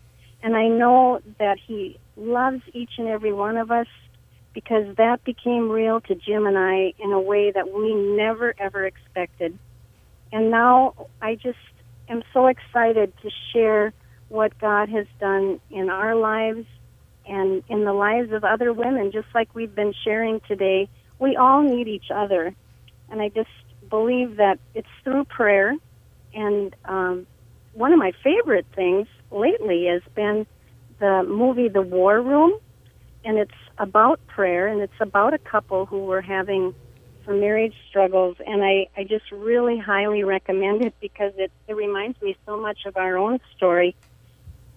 And 0.43 0.57
I 0.57 0.69
know 0.69 1.21
that 1.39 1.59
He 1.59 1.99
loves 2.17 2.63
each 2.73 2.93
and 2.99 3.09
every 3.09 3.33
one 3.33 3.57
of 3.57 3.71
us 3.71 3.87
because 4.55 4.97
that 4.97 5.23
became 5.25 5.69
real 5.69 6.01
to 6.01 6.15
Jim 6.15 6.47
and 6.47 6.57
I 6.57 6.95
in 6.99 7.13
a 7.13 7.21
way 7.21 7.51
that 7.51 7.73
we 7.73 7.95
never 7.95 8.55
ever 8.59 8.87
expected. 8.87 9.59
And 10.33 10.51
now 10.51 10.95
I 11.21 11.35
just 11.35 11.59
am 12.09 12.23
so 12.33 12.47
excited 12.47 13.13
to 13.23 13.31
share 13.53 13.93
what 14.29 14.59
God 14.59 14.89
has 14.89 15.07
done 15.21 15.61
in 15.71 15.91
our 15.91 16.15
lives 16.15 16.67
and 17.29 17.63
in 17.69 17.85
the 17.85 17.93
lives 17.93 18.33
of 18.33 18.45
other 18.45 18.73
women, 18.73 19.13
just 19.13 19.29
like 19.35 19.55
we've 19.55 19.75
been 19.75 19.95
sharing 20.05 20.41
today. 20.49 20.89
We 21.19 21.37
all 21.37 21.63
need 21.63 21.89
each 21.89 22.11
other. 22.11 22.55
And 23.11 23.21
I 23.21 23.29
just 23.29 23.51
believe 23.89 24.37
that 24.37 24.59
it's 24.75 24.89
through 25.05 25.25
prayer. 25.25 25.75
And 26.35 26.75
um, 26.85 27.27
one 27.73 27.93
of 27.93 27.99
my 27.99 28.13
favorite 28.23 28.67
things 28.75 29.07
lately 29.31 29.87
has 29.87 30.03
been 30.15 30.47
the 30.99 31.25
movie 31.27 31.69
The 31.69 31.83
War 31.83 32.21
Room. 32.21 32.53
And 33.25 33.39
it's 33.39 33.51
about 33.79 34.25
prayer, 34.29 34.69
and 34.69 34.81
it's 34.81 35.01
about 35.01 35.35
a 35.35 35.39
couple 35.39 35.85
who 35.85 36.05
were 36.05 36.21
having 36.21 36.75
some 37.25 37.41
marriage 37.41 37.75
struggles. 37.89 38.37
And 38.47 38.63
I, 38.63 38.87
I 38.97 39.03
just 39.03 39.31
really 39.33 39.79
highly 39.79 40.23
recommend 40.23 40.85
it 40.85 40.95
because 41.01 41.33
it, 41.37 41.51
it 41.67 41.75
reminds 41.75 42.23
me 42.23 42.37
so 42.47 42.57
much 42.57 42.87
of 42.87 42.97
our 42.97 43.17
own 43.17 43.41
story. 43.57 43.97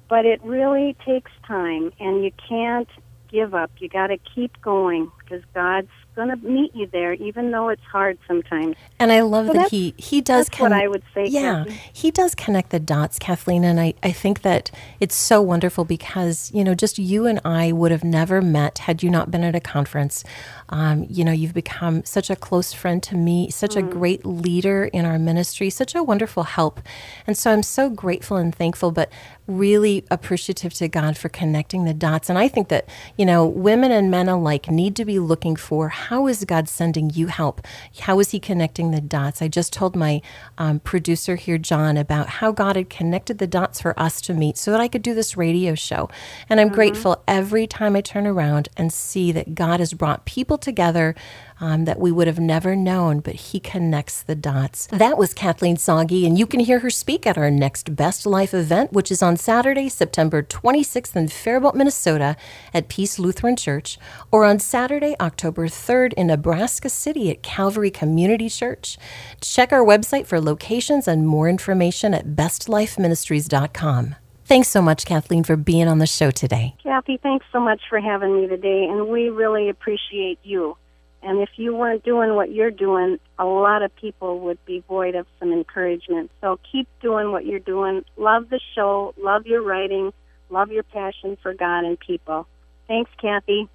But 0.10 0.26
it 0.26 0.44
really 0.44 0.96
takes 1.06 1.32
time, 1.46 1.94
and 2.00 2.24
you 2.24 2.32
can't 2.50 2.90
give 3.32 3.54
up. 3.54 3.70
You 3.78 3.88
got 3.88 4.08
to 4.08 4.18
keep 4.18 4.60
going 4.62 5.12
because 5.20 5.44
God's 5.54 5.92
going 6.16 6.30
to 6.30 6.36
meet 6.38 6.76
you 6.76 6.88
there, 6.88 7.14
even 7.14 7.52
though 7.52 7.70
it's 7.70 7.84
hard 7.84 8.18
sometimes. 8.28 8.76
And 9.00 9.12
I 9.12 9.22
love 9.22 9.48
So 9.48 9.54
that 9.54 9.72
he 9.72 9.94
he 9.98 10.22
does 10.22 10.48
That's 10.48 10.60
what 10.60 10.74
I 10.74 10.88
would 10.88 11.04
say. 11.14 11.26
Yeah, 11.26 11.66
he 11.94 12.12
does 12.12 12.36
connect 12.36 12.72
the 12.72 12.80
dots, 12.80 13.20
Kathleen, 13.20 13.64
and 13.64 13.80
I, 13.80 13.94
I 14.04 14.12
think 14.12 14.42
that 14.42 14.72
it's 15.00 15.16
so 15.16 15.42
wonderful 15.42 15.86
because 15.86 16.52
you 16.54 16.64
know 16.64 16.76
just 16.76 16.98
you 16.98 17.26
and 17.26 17.40
I 17.46 17.72
would 17.72 17.92
have 17.92 18.04
never 18.04 18.42
met 18.42 18.80
had 18.80 19.02
you 19.04 19.10
not 19.10 19.32
been 19.32 19.44
at 19.44 19.56
a 19.56 19.60
conference. 19.60 20.24
Um, 20.70 21.06
you 21.10 21.24
know, 21.24 21.32
you've 21.32 21.54
become 21.54 22.04
such 22.06 22.30
a 22.30 22.36
close 22.36 22.74
friend 22.74 23.02
to 23.04 23.16
me, 23.16 23.50
such 23.50 23.76
a 23.76 23.82
great 23.82 24.26
leader 24.26 24.86
in 24.86 25.06
our 25.06 25.18
ministry, 25.18 25.70
such 25.70 25.96
a 25.96 26.04
wonderful 26.04 26.44
help, 26.44 26.82
and 27.26 27.38
so 27.38 27.52
I'm 27.52 27.64
so 27.64 27.90
grateful 27.90 28.38
and 28.38 28.54
thankful, 28.54 28.92
but 28.92 29.12
really 29.48 30.06
appreciative 30.12 30.74
to 30.76 30.88
God 30.88 31.18
for 31.18 31.30
connecting 31.30 31.86
the 31.86 31.94
dots. 31.94 32.30
And 32.30 32.38
I 32.38 32.48
think 32.48 32.68
that 32.68 32.88
you 33.18 33.26
know 33.26 33.46
women 33.46 33.92
and 33.92 34.12
men 34.12 34.30
alike 34.30 34.70
need 34.70 34.96
to 34.98 35.06
be 35.06 35.20
looking 35.20 35.56
for 35.56 35.90
how 36.00 36.28
is 36.28 36.46
God 36.46 36.70
sending 36.70 37.10
you 37.10 37.28
help? 37.28 37.62
How 38.00 38.20
is 38.20 38.32
He 38.32 38.40
connecting 38.40 38.92
the 38.92 39.02
dots? 39.02 39.42
I 39.42 39.48
just 39.48 39.74
told 39.74 39.96
my 39.96 40.22
um, 40.58 40.80
producer 40.80 41.36
here, 41.36 41.58
John, 41.58 41.98
about 41.98 42.30
how 42.30 42.52
God 42.52 42.76
had 42.76 42.90
connected 42.90 43.38
the 43.38 43.48
dots 43.48 43.82
for 43.82 44.00
us 44.00 44.22
to 44.22 44.34
meet 44.34 44.58
so 44.58 44.72
that 44.72 44.80
I 44.80 44.88
could 44.88 45.02
do 45.02 45.14
this 45.14 45.36
radio 45.36 45.76
show. 45.76 46.10
And 46.50 46.60
I'm 46.60 46.70
grateful 46.70 47.22
every 47.28 47.68
time 47.68 47.96
I 47.96 48.02
turn 48.02 48.26
around 48.26 48.70
and 48.78 48.94
see 48.94 49.32
that 49.34 49.56
God 49.56 49.80
has 49.80 49.94
brought 49.94 50.26
people 50.26 50.58
together 50.58 51.16
um, 51.60 51.86
that 51.86 52.00
we 52.00 52.12
would 52.12 52.28
have 52.28 52.40
never 52.40 52.76
known, 52.76 53.20
but 53.20 53.36
He 53.36 53.60
connects 53.60 54.24
the 54.24 54.36
dots. 54.36 54.88
That 54.88 55.18
was 55.18 55.34
Kathleen 55.34 55.78
Sagi, 55.78 56.26
and 56.26 56.38
you 56.38 56.46
can 56.46 56.60
hear 56.60 56.80
her 56.80 56.90
speak 56.90 57.28
at 57.28 57.38
our 57.38 57.52
next 57.52 57.96
Best 57.96 58.26
Life 58.26 58.54
event, 58.54 58.94
which 58.94 59.12
is 59.12 59.22
on 59.22 59.38
Saturday, 59.38 59.90
September 59.90 60.42
26th 60.42 61.16
in 61.16 61.28
Faribault, 61.28 61.76
Minnesota 61.76 62.36
at 62.74 62.90
Peace 62.90 63.20
Lutheran 63.20 63.56
Church, 63.56 63.98
or 64.32 64.46
on 64.46 64.60
Saturday, 64.60 65.16
October 65.20 65.68
3rd 65.68 66.14
in 66.14 66.28
Nebraska 66.28 66.90
City 66.90 67.30
at 67.30 67.44
Calvary 67.44 67.92
Community 67.92 68.50
Church. 68.50 68.98
Check 69.42 69.72
our 69.72 69.84
website 69.84 70.26
for 70.26 70.40
locations 70.40 71.08
and 71.08 71.28
more 71.28 71.50
information 71.50 72.14
at 72.14 72.36
bestlifeministries.com. 72.36 74.16
Thanks 74.46 74.70
so 74.70 74.82
much, 74.82 75.06
Kathleen, 75.06 75.44
for 75.44 75.56
being 75.56 75.88
on 75.88 76.00
the 76.00 76.08
show 76.08 76.32
today. 76.32 76.76
Kathy, 76.82 77.18
thanks 77.18 77.46
so 77.52 77.60
much 77.60 77.82
for 77.88 78.00
having 78.00 78.36
me 78.36 78.48
today, 78.48 78.88
and 78.90 79.08
we 79.08 79.30
really 79.30 79.70
appreciate 79.70 80.40
you. 80.42 80.76
And 81.22 81.42
if 81.42 81.50
you 81.58 81.76
weren't 81.76 82.04
doing 82.04 82.36
what 82.36 82.52
you're 82.52 82.72
doing, 82.72 83.20
a 83.38 83.46
lot 83.46 83.82
of 83.82 83.96
people 83.96 84.40
would 84.42 84.64
be 84.66 84.84
void 84.88 85.16
of 85.16 85.28
some 85.40 85.52
encouragement. 85.52 86.32
So 86.42 86.60
keep 86.72 86.88
doing 87.02 87.32
what 87.32 87.46
you're 87.46 87.60
doing. 87.60 88.04
Love 88.18 88.50
the 88.50 88.60
show, 88.76 89.14
love 89.18 89.46
your 89.46 89.62
writing, 89.62 90.14
love 90.50 90.72
your 90.72 90.84
passion 90.84 91.38
for 91.42 91.54
God 91.54 91.84
and 91.84 92.00
people. 92.00 92.48
Thanks, 92.88 93.12
Kathy. 93.22 93.70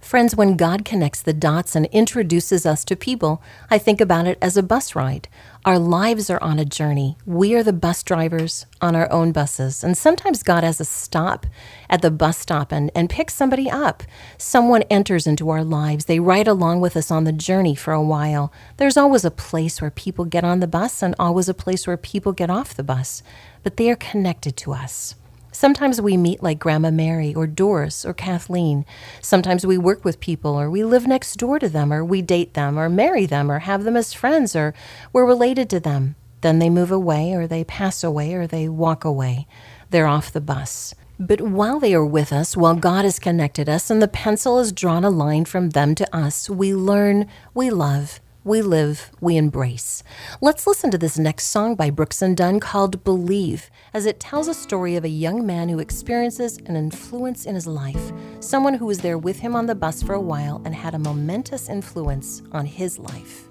Friends, 0.00 0.34
when 0.34 0.56
God 0.56 0.86
connects 0.86 1.20
the 1.20 1.34
dots 1.34 1.76
and 1.76 1.84
introduces 1.86 2.64
us 2.64 2.84
to 2.86 2.96
people, 2.96 3.42
I 3.70 3.76
think 3.76 4.00
about 4.00 4.26
it 4.26 4.38
as 4.40 4.56
a 4.56 4.62
bus 4.62 4.96
ride. 4.96 5.28
Our 5.66 5.78
lives 5.78 6.30
are 6.30 6.42
on 6.42 6.58
a 6.58 6.64
journey. 6.64 7.18
We 7.26 7.54
are 7.54 7.62
the 7.62 7.74
bus 7.74 8.02
drivers 8.02 8.64
on 8.80 8.96
our 8.96 9.12
own 9.12 9.30
buses. 9.30 9.84
And 9.84 9.96
sometimes 9.96 10.42
God 10.42 10.64
has 10.64 10.80
a 10.80 10.86
stop 10.86 11.46
at 11.90 12.00
the 12.00 12.10
bus 12.10 12.38
stop 12.38 12.72
and, 12.72 12.90
and 12.94 13.10
picks 13.10 13.34
somebody 13.34 13.70
up. 13.70 14.02
Someone 14.38 14.82
enters 14.84 15.26
into 15.26 15.50
our 15.50 15.62
lives. 15.62 16.06
They 16.06 16.18
ride 16.18 16.48
along 16.48 16.80
with 16.80 16.96
us 16.96 17.10
on 17.10 17.24
the 17.24 17.32
journey 17.32 17.74
for 17.74 17.92
a 17.92 18.02
while. 18.02 18.50
There's 18.78 18.96
always 18.96 19.26
a 19.26 19.30
place 19.30 19.82
where 19.82 19.90
people 19.90 20.24
get 20.24 20.44
on 20.44 20.60
the 20.60 20.66
bus 20.66 21.02
and 21.02 21.14
always 21.18 21.48
a 21.48 21.54
place 21.54 21.86
where 21.86 21.98
people 21.98 22.32
get 22.32 22.48
off 22.48 22.74
the 22.74 22.82
bus, 22.82 23.22
but 23.62 23.76
they 23.76 23.90
are 23.90 23.96
connected 23.96 24.56
to 24.56 24.72
us. 24.72 25.14
Sometimes 25.52 26.00
we 26.00 26.16
meet 26.16 26.42
like 26.42 26.58
Grandma 26.58 26.90
Mary 26.90 27.34
or 27.34 27.46
Doris 27.46 28.04
or 28.04 28.14
Kathleen. 28.14 28.84
Sometimes 29.20 29.66
we 29.66 29.76
work 29.76 30.04
with 30.04 30.20
people 30.20 30.58
or 30.58 30.70
we 30.70 30.84
live 30.84 31.06
next 31.06 31.36
door 31.36 31.58
to 31.58 31.68
them 31.68 31.92
or 31.92 32.04
we 32.04 32.22
date 32.22 32.54
them 32.54 32.78
or 32.78 32.88
marry 32.88 33.26
them 33.26 33.50
or 33.50 33.60
have 33.60 33.84
them 33.84 33.96
as 33.96 34.12
friends 34.12 34.54
or 34.54 34.74
we're 35.12 35.26
related 35.26 35.68
to 35.70 35.80
them. 35.80 36.14
Then 36.40 36.58
they 36.58 36.70
move 36.70 36.90
away 36.90 37.32
or 37.34 37.46
they 37.46 37.64
pass 37.64 38.02
away 38.04 38.34
or 38.34 38.46
they 38.46 38.68
walk 38.68 39.04
away. 39.04 39.46
They're 39.90 40.06
off 40.06 40.32
the 40.32 40.40
bus. 40.40 40.94
But 41.18 41.42
while 41.42 41.78
they 41.80 41.94
are 41.94 42.04
with 42.04 42.32
us, 42.32 42.56
while 42.56 42.74
God 42.74 43.04
has 43.04 43.18
connected 43.18 43.68
us 43.68 43.90
and 43.90 44.00
the 44.00 44.08
pencil 44.08 44.56
has 44.56 44.72
drawn 44.72 45.04
a 45.04 45.10
line 45.10 45.44
from 45.44 45.70
them 45.70 45.94
to 45.96 46.16
us, 46.16 46.48
we 46.48 46.74
learn, 46.74 47.28
we 47.52 47.68
love, 47.68 48.20
we 48.42 48.62
live, 48.62 49.10
we 49.20 49.36
embrace. 49.36 50.02
Let's 50.40 50.66
listen 50.66 50.90
to 50.92 50.98
this 50.98 51.18
next 51.18 51.46
song 51.46 51.74
by 51.74 51.90
Brooks 51.90 52.22
and 52.22 52.34
Dunn 52.34 52.58
called 52.58 53.04
Believe, 53.04 53.70
as 53.92 54.06
it 54.06 54.18
tells 54.18 54.48
a 54.48 54.54
story 54.54 54.96
of 54.96 55.04
a 55.04 55.10
young 55.10 55.44
man 55.46 55.68
who 55.68 55.78
experiences 55.78 56.56
an 56.64 56.74
influence 56.74 57.44
in 57.44 57.54
his 57.54 57.66
life, 57.66 58.12
someone 58.40 58.74
who 58.74 58.86
was 58.86 59.00
there 59.00 59.18
with 59.18 59.40
him 59.40 59.54
on 59.54 59.66
the 59.66 59.74
bus 59.74 60.02
for 60.02 60.14
a 60.14 60.20
while 60.20 60.62
and 60.64 60.74
had 60.74 60.94
a 60.94 60.98
momentous 60.98 61.68
influence 61.68 62.42
on 62.52 62.64
his 62.64 62.98
life. 62.98 63.48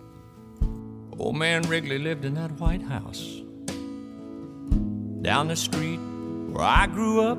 Old 1.20 1.36
man 1.36 1.62
Wrigley 1.64 2.00
lived 2.00 2.26
in 2.26 2.34
that 2.36 2.52
White 2.54 2.82
House 2.82 3.42
down 5.22 5.50
the 5.50 5.56
street 5.56 6.00
where 6.50 6.66
I 6.66 6.88
grew 6.88 7.22
up. 7.22 7.38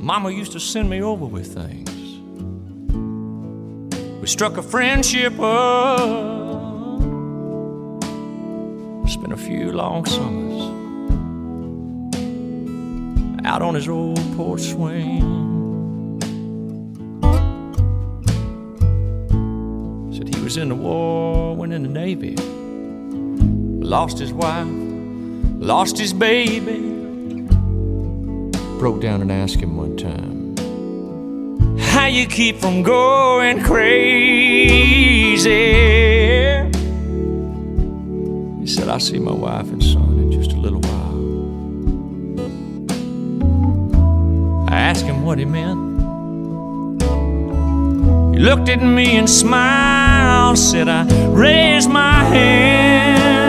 Mama 0.00 0.30
used 0.30 0.52
to 0.52 0.60
send 0.60 0.88
me 0.88 1.02
over 1.02 1.26
with 1.26 1.52
things. 1.54 1.95
We 4.26 4.30
struck 4.30 4.56
a 4.56 4.62
friendship 4.62 5.38
up. 5.38 6.00
Spent 9.08 9.32
a 9.32 9.36
few 9.36 9.70
long 9.70 10.04
summers 10.04 10.62
out 13.46 13.62
on 13.62 13.76
his 13.76 13.88
old 13.88 14.18
porch 14.36 14.62
swing. 14.62 15.20
Said 20.12 20.34
he 20.34 20.42
was 20.42 20.56
in 20.56 20.70
the 20.70 20.74
war, 20.74 21.54
went 21.54 21.72
in 21.72 21.84
the 21.84 21.88
Navy, 21.88 22.34
lost 22.34 24.18
his 24.18 24.32
wife, 24.32 24.66
lost 25.60 25.98
his 25.98 26.12
baby. 26.12 26.80
Broke 28.80 29.00
down 29.00 29.22
and 29.22 29.30
asked 29.30 29.60
him 29.60 29.76
one 29.76 29.96
time 29.96 30.45
how 32.06 32.12
you 32.12 32.24
keep 32.24 32.56
from 32.60 32.84
going 32.84 33.60
crazy. 33.64 35.40
He 38.60 38.66
said, 38.68 38.88
I'll 38.88 39.00
see 39.00 39.18
my 39.18 39.32
wife 39.32 39.68
and 39.72 39.82
son 39.82 40.16
in 40.20 40.30
just 40.30 40.52
a 40.52 40.56
little 40.56 40.78
while. 40.82 41.16
I 44.72 44.78
asked 44.78 45.04
him 45.04 45.24
what 45.24 45.38
he 45.40 45.44
meant. 45.44 45.80
He 48.36 48.40
looked 48.40 48.68
at 48.68 48.80
me 48.80 49.16
and 49.16 49.28
smiled, 49.28 50.58
said, 50.58 50.88
I 50.88 51.02
raised 51.30 51.90
my 51.90 52.22
hands, 52.22 53.45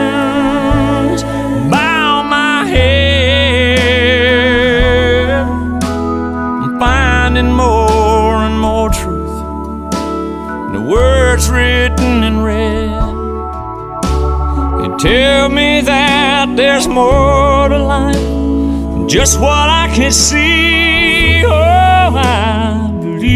tell 14.98 15.48
me 15.48 15.80
that 15.80 16.56
there's 16.56 16.88
more 16.88 17.68
to 17.68 17.78
life 17.78 18.16
than 18.16 19.08
just 19.08 19.40
what 19.40 19.70
I 19.70 19.88
can 19.94 20.10
see. 20.10 21.44
Oh, 21.44 21.50
I 21.50 22.90
believe. 23.00 23.28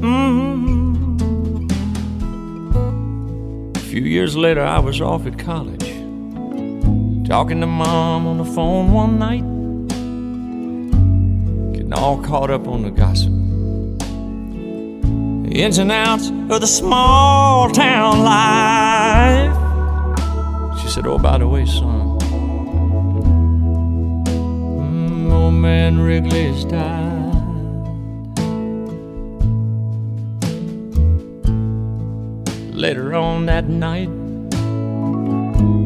Mm-hmm. 0.00 1.26
A 3.76 3.80
few 3.80 4.02
years 4.02 4.34
later, 4.34 4.62
I 4.62 4.78
was 4.78 5.02
off 5.02 5.26
at 5.26 5.38
college, 5.38 5.88
talking 7.28 7.60
to 7.60 7.66
mom 7.66 8.26
on 8.26 8.38
the 8.38 8.46
phone 8.46 8.92
one 8.92 9.18
night 9.18 9.44
getting 11.74 11.92
all 11.92 12.22
caught 12.22 12.50
up 12.50 12.66
on 12.66 12.82
the 12.82 12.90
gossip. 12.90 13.43
Ins 15.54 15.78
and 15.78 15.92
outs 15.92 16.30
of 16.30 16.60
the 16.60 16.66
small 16.66 17.70
town 17.70 18.24
life. 18.24 19.54
She 20.80 20.88
said, 20.88 21.06
Oh, 21.06 21.16
by 21.16 21.38
the 21.38 21.46
way, 21.46 21.64
son, 21.64 22.18
mm, 24.82 25.32
old 25.32 25.54
man 25.54 26.00
Wrigley's 26.00 26.64
died. 26.64 27.14
Later 32.74 33.14
on 33.14 33.46
that 33.46 33.68
night, 33.68 34.08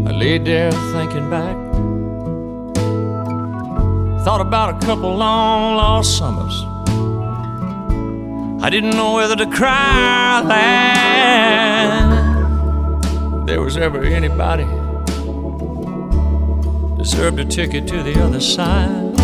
I 0.09 0.13
laid 0.17 0.47
there 0.47 0.73
thinking 0.73 1.29
back 1.29 1.69
Thought 4.25 4.41
about 4.41 4.83
a 4.83 4.87
couple 4.87 5.15
long 5.15 5.77
lost 5.77 6.19
summers. 6.19 6.68
I 8.61 8.71
didn't 8.71 8.91
know 8.91 9.15
whether 9.15 9.37
to 9.37 9.47
cry 9.47 10.41
or 10.41 10.49
laugh. 10.49 12.27
There 13.47 13.61
was 13.63 13.77
ever 13.77 14.03
anybody 14.03 14.67
deserved 16.97 17.39
a 17.39 17.45
ticket 17.45 17.87
to 17.87 18.03
the 18.03 18.21
other 18.21 18.41
side. 18.41 19.15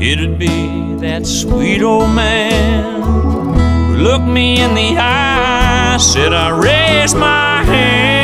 It'd 0.00 0.38
be 0.38 0.94
that 1.00 1.26
sweet 1.26 1.82
old 1.82 2.14
man 2.14 3.02
who 3.02 3.96
looked 3.96 4.26
me 4.26 4.60
in 4.60 4.74
the 4.74 4.96
eye, 4.98 5.96
said 6.00 6.32
I 6.32 6.50
raised 6.50 7.16
my 7.16 7.64
hands, 7.64 8.21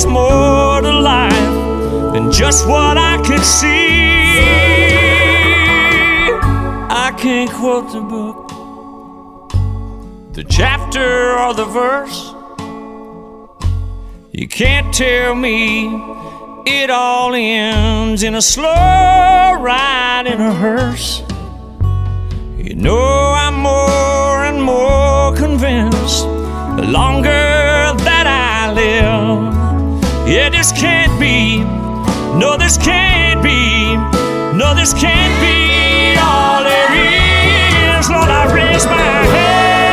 there's 0.00 0.12
more 0.12 0.80
to 0.80 0.92
life 1.00 2.12
than 2.14 2.32
just 2.32 2.66
what 2.66 2.96
I 2.96 3.20
can 3.22 3.42
see. 3.44 4.00
I 6.90 7.12
can't 7.18 7.50
quote 7.50 7.92
the 7.92 8.00
book, 8.00 8.48
the 10.32 10.44
chapter, 10.44 11.38
or 11.38 11.52
the 11.52 11.66
verse. 11.66 12.32
You 14.32 14.48
can't 14.48 14.94
tell 14.94 15.34
me 15.34 15.88
it 16.66 16.88
all 16.88 17.34
ends 17.34 18.22
in 18.22 18.36
a 18.36 18.42
slow 18.42 18.64
ride 18.64 20.24
in 20.26 20.40
a 20.40 20.54
hearse. 20.54 21.22
You 22.56 22.74
know, 22.74 23.34
I'm 23.36 23.56
more 23.56 24.44
and 24.44 24.62
more 24.62 25.36
convinced 25.36 26.24
the 26.78 26.86
longer 26.88 27.28
that 27.28 28.26
I 28.26 28.72
live. 28.72 29.49
Yeah, 30.30 30.48
this 30.48 30.70
can't 30.70 31.18
be, 31.18 31.58
no, 32.38 32.56
this 32.56 32.78
can't 32.78 33.42
be, 33.42 33.96
no, 34.56 34.76
this 34.76 34.94
can't 34.94 35.40
be 35.42 36.16
all 36.22 36.62
there 36.62 37.98
is. 37.98 38.08
Lord, 38.08 38.28
I 38.30 38.44
raise 38.54 38.86
my 38.86 38.94
hand. 38.94 39.90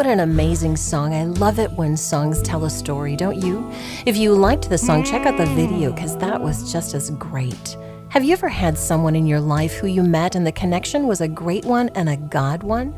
What 0.00 0.08
an 0.08 0.20
amazing 0.20 0.78
song. 0.78 1.12
I 1.12 1.24
love 1.24 1.58
it 1.58 1.72
when 1.72 1.94
songs 1.94 2.40
tell 2.40 2.64
a 2.64 2.70
story, 2.70 3.16
don't 3.16 3.36
you? 3.36 3.70
If 4.06 4.16
you 4.16 4.32
liked 4.32 4.70
the 4.70 4.78
song, 4.78 5.04
check 5.04 5.26
out 5.26 5.36
the 5.36 5.44
video 5.44 5.92
because 5.92 6.16
that 6.16 6.40
was 6.40 6.72
just 6.72 6.94
as 6.94 7.10
great. 7.10 7.76
Have 8.08 8.24
you 8.24 8.32
ever 8.32 8.48
had 8.48 8.78
someone 8.78 9.14
in 9.14 9.26
your 9.26 9.40
life 9.40 9.74
who 9.74 9.88
you 9.88 10.02
met 10.02 10.36
and 10.36 10.46
the 10.46 10.52
connection 10.52 11.06
was 11.06 11.20
a 11.20 11.28
great 11.28 11.66
one 11.66 11.90
and 11.90 12.08
a 12.08 12.16
God 12.16 12.62
one? 12.62 12.94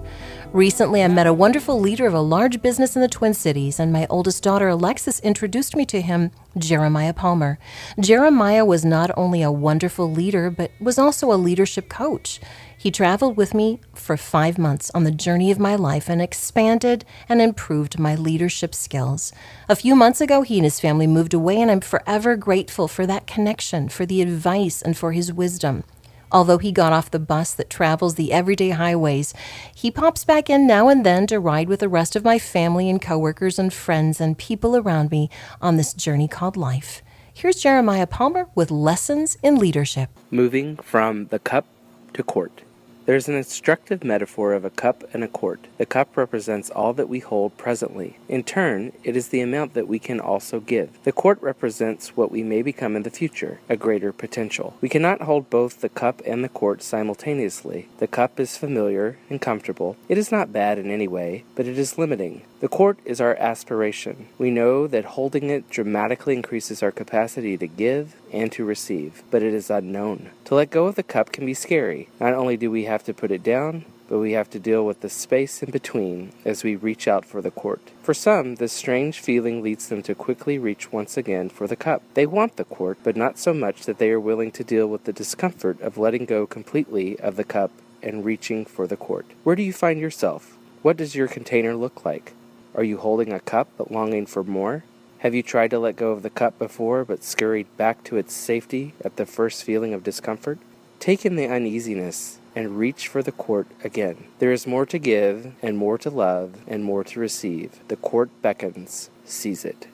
Recently, 0.53 1.03
I 1.03 1.09
met 1.09 1.27
a 1.27 1.33
wonderful 1.33 1.81
leader 1.81 2.07
of 2.07 2.13
a 2.13 2.21
large 2.21 2.61
business 2.61 2.95
in 2.95 3.01
the 3.01 3.09
Twin 3.09 3.33
Cities, 3.33 3.81
and 3.81 3.91
my 3.91 4.07
oldest 4.11 4.43
daughter, 4.43 4.69
Alexis, 4.69 5.19
introduced 5.21 5.75
me 5.75 5.87
to 5.87 6.03
him, 6.03 6.31
Jeremiah 6.59 7.15
Palmer. 7.15 7.59
Jeremiah 7.99 8.67
was 8.67 8.85
not 8.85 9.11
only 9.17 9.41
a 9.41 9.51
wonderful 9.51 10.13
leader, 10.13 10.51
but 10.51 10.71
was 10.79 10.99
also 10.99 11.33
a 11.33 11.41
leadership 11.41 11.89
coach. 11.89 12.39
He 12.77 12.91
traveled 12.91 13.39
with 13.39 13.55
me 13.55 13.81
for 13.95 14.19
five 14.19 14.59
months 14.59 14.91
on 14.95 15.05
the 15.05 15.11
journey 15.11 15.51
of 15.51 15.59
my 15.59 15.75
life 15.75 16.11
and 16.11 16.21
expanded 16.21 17.07
and 17.31 17.41
improved 17.41 17.99
my 17.99 18.15
leadership 18.15 18.75
skills. 18.75 19.33
A 19.71 19.77
few 19.77 19.97
months 19.97 20.21
ago, 20.21 20.43
he 20.43 20.59
and 20.59 20.65
his 20.65 20.81
family 20.81 21.07
moved 21.07 21.33
away, 21.33 21.63
and 21.63 21.71
I'm 21.71 21.81
forever 21.81 22.37
grateful 22.37 22.89
for 22.89 23.07
that 23.07 23.27
connection, 23.27 23.89
for 23.89 24.05
the 24.05 24.21
advice, 24.21 24.83
and 24.83 24.99
for 24.99 25.13
his 25.13 25.33
wisdom. 25.33 25.85
Although 26.33 26.59
he 26.59 26.73
got 26.73 26.95
off 26.95 27.11
the 27.11 27.19
bus 27.19 27.53
that 27.55 27.69
travels 27.69 28.15
the 28.15 28.33
everyday 28.33 28.71
highways, 28.71 29.35
he 29.75 29.91
pops 29.91 30.25
back 30.25 30.49
in 30.49 30.67
now 30.67 30.89
and 30.89 31.05
then 31.05 31.27
to 31.27 31.39
ride 31.39 31.69
with 31.69 31.81
the 31.81 31.89
rest 31.91 32.17
of 32.17 32.25
my 32.25 32.39
family 32.39 32.89
and 32.89 33.01
coworkers 33.03 33.59
and 33.59 33.73
friends 33.73 34.19
and 34.19 34.39
people 34.39 34.75
around 34.75 35.11
me 35.11 35.29
on 35.61 35.77
this 35.77 35.93
journey 35.93 36.29
called 36.29 36.57
life. 36.57 37.03
Here's 37.35 37.57
Jeremiah 37.57 38.07
Palmer 38.07 38.47
with 38.55 38.71
Lessons 38.71 39.37
in 39.43 39.57
Leadership. 39.57 40.09
Moving 40.31 40.77
from 40.77 41.27
the 41.27 41.39
cup 41.39 41.67
to 42.15 42.23
court. 42.23 42.63
There 43.05 43.17
is 43.17 43.29
an 43.29 43.35
instructive 43.35 44.05
metaphor 44.05 44.53
of 44.53 44.65
a 44.65 44.71
cup 44.71 45.03
and 45.13 45.25
a 45.25 45.29
quart. 45.29 45.67
The 45.77 45.87
cup 45.87 46.17
represents 46.17 46.71
all 46.71 46.93
that 46.93 47.09
we 47.09 47.19
hold 47.19 47.57
presently. 47.57 48.17
In 48.29 48.45
turn, 48.45 48.93
it 49.03 49.17
is 49.17 49.29
the 49.29 49.41
amount 49.41 49.75
that 49.75 49.89
we 49.89 49.99
can 49.99 50.21
also 50.21 50.61
give. 50.61 51.03
The 51.03 51.11
quart 51.11 51.43
represents 51.43 52.17
what 52.17 52.31
we 52.31 52.45
may 52.45 52.63
become 52.63 52.95
in 52.95 53.03
the 53.03 53.11
future, 53.11 53.59
a 53.69 53.77
greater 53.77 54.13
potential. 54.13 54.77
We 54.81 54.89
cannot 54.89 55.23
hold 55.23 55.51
both 55.51 55.81
the 55.81 55.89
cup 55.89 56.23
and 56.25 56.45
the 56.45 56.49
quart 56.49 56.81
simultaneously. 56.81 57.89
The 57.99 58.07
cup 58.07 58.39
is 58.39 58.57
familiar 58.57 59.19
and 59.29 59.41
comfortable. 59.41 59.97
It 60.09 60.17
is 60.17 60.31
not 60.31 60.53
bad 60.53 60.79
in 60.79 60.91
any 60.91 61.09
way, 61.09 61.45
but 61.57 61.67
it 61.67 61.79
is 61.79 61.99
limiting. 61.99 62.43
The 62.61 62.69
quart 62.69 63.01
is 63.05 63.21
our 63.21 63.35
aspiration. 63.35 64.29
We 64.39 64.53
know 64.53 64.87
that 64.87 65.05
holding 65.05 65.51
it 65.51 65.69
dramatically 65.69 66.37
increases 66.37 66.81
our 66.81 66.93
capacity 66.93 67.59
to 67.59 67.67
give 67.67 68.15
and 68.33 68.51
to 68.53 68.65
receive, 68.65 69.23
but 69.31 69.43
it 69.43 69.55
is 69.55 69.71
unknown. 69.71 70.31
To 70.47 70.55
let 70.55 70.71
go 70.71 70.87
of 70.87 70.95
the 70.95 71.03
cup 71.03 71.33
can 71.33 71.47
be 71.47 71.55
scary. 71.55 72.09
Not 72.19 72.35
only 72.35 72.57
do 72.57 72.71
we 72.71 72.85
have 72.85 73.05
to 73.05 73.15
put 73.15 73.31
it 73.31 73.43
down, 73.43 73.85
but 74.09 74.19
we 74.19 74.33
have 74.33 74.51
to 74.51 74.59
deal 74.59 74.85
with 74.85 75.01
the 75.01 75.09
space 75.09 75.63
in 75.63 75.71
between 75.71 76.33
as 76.45 76.63
we 76.63 76.77
reach 76.77 77.09
out 77.09 77.25
for 77.25 77.41
the 77.41 77.51
quart. 77.51 77.91
For 78.03 78.13
some, 78.13 78.57
this 78.57 78.73
strange 78.73 79.21
feeling 79.21 79.63
leads 79.63 79.89
them 79.89 80.03
to 80.03 80.15
quickly 80.15 80.59
reach 80.59 80.93
once 80.93 81.17
again 81.17 81.49
for 81.49 81.67
the 81.67 81.77
cup. 81.77 82.03
They 82.13 82.27
want 82.27 82.57
the 82.57 82.65
quart, 82.65 82.99
but 83.03 83.17
not 83.17 83.39
so 83.39 83.55
much 83.55 83.87
that 83.87 83.97
they 83.97 84.11
are 84.11 84.21
willing 84.21 84.51
to 84.53 84.65
deal 84.65 84.87
with 84.87 85.05
the 85.05 85.15
discomfort 85.15 85.81
of 85.81 85.97
letting 85.97 86.27
go 86.27 86.47
completely 86.47 87.19
of 87.21 87.37
the 87.37 87.45
cup 87.45 87.71
and 88.03 88.25
reaching 88.25 88.67
for 88.67 88.87
the 88.87 88.99
quart. 88.99 89.25
Where 89.45 89.57
do 89.57 89.63
you 89.63 89.73
find 89.73 89.99
yourself? 89.99 90.59
What 90.83 90.97
does 90.97 91.15
your 91.15 91.29
container 91.29 91.75
look 91.75 92.05
like? 92.05 92.35
Are 92.75 92.85
you 92.85 92.99
holding 92.99 93.33
a 93.33 93.41
cup 93.41 93.69
but 93.79 93.91
longing 93.91 94.27
for 94.27 94.43
more? 94.43 94.85
Have 95.23 95.37
you 95.37 95.45
tried 95.45 95.71
to 95.71 95.79
let 95.79 95.95
go 95.95 96.11
of 96.11 96.23
the 96.23 96.31
cup 96.31 96.59
before 96.59 97.05
but 97.05 97.23
scurried 97.23 97.69
back 97.77 98.03
to 98.03 98.17
its 98.17 98.35
safety 98.35 98.93
at 99.05 99.15
the 99.15 99.25
first 99.25 99.63
feeling 99.63 99.95
of 99.95 100.03
discomfort? 100.03 100.59
Take 100.99 101.25
in 101.25 101.37
the 101.37 101.47
uneasiness 101.47 102.41
and 102.57 102.77
reach 102.77 103.07
for 103.07 103.23
the 103.23 103.31
quart 103.31 103.69
again. 103.85 104.25
There 104.41 104.51
is 104.51 104.67
more 104.67 104.85
to 104.87 104.99
give, 104.99 105.55
and 105.63 105.79
more 105.79 105.97
to 105.99 106.11
love, 106.11 106.57
and 106.67 106.83
more 106.83 107.05
to 107.05 107.21
receive. 107.21 107.79
The 107.87 107.95
quart 107.95 108.31
beckons, 108.43 109.11
seize 109.25 109.65
it. 109.65 109.87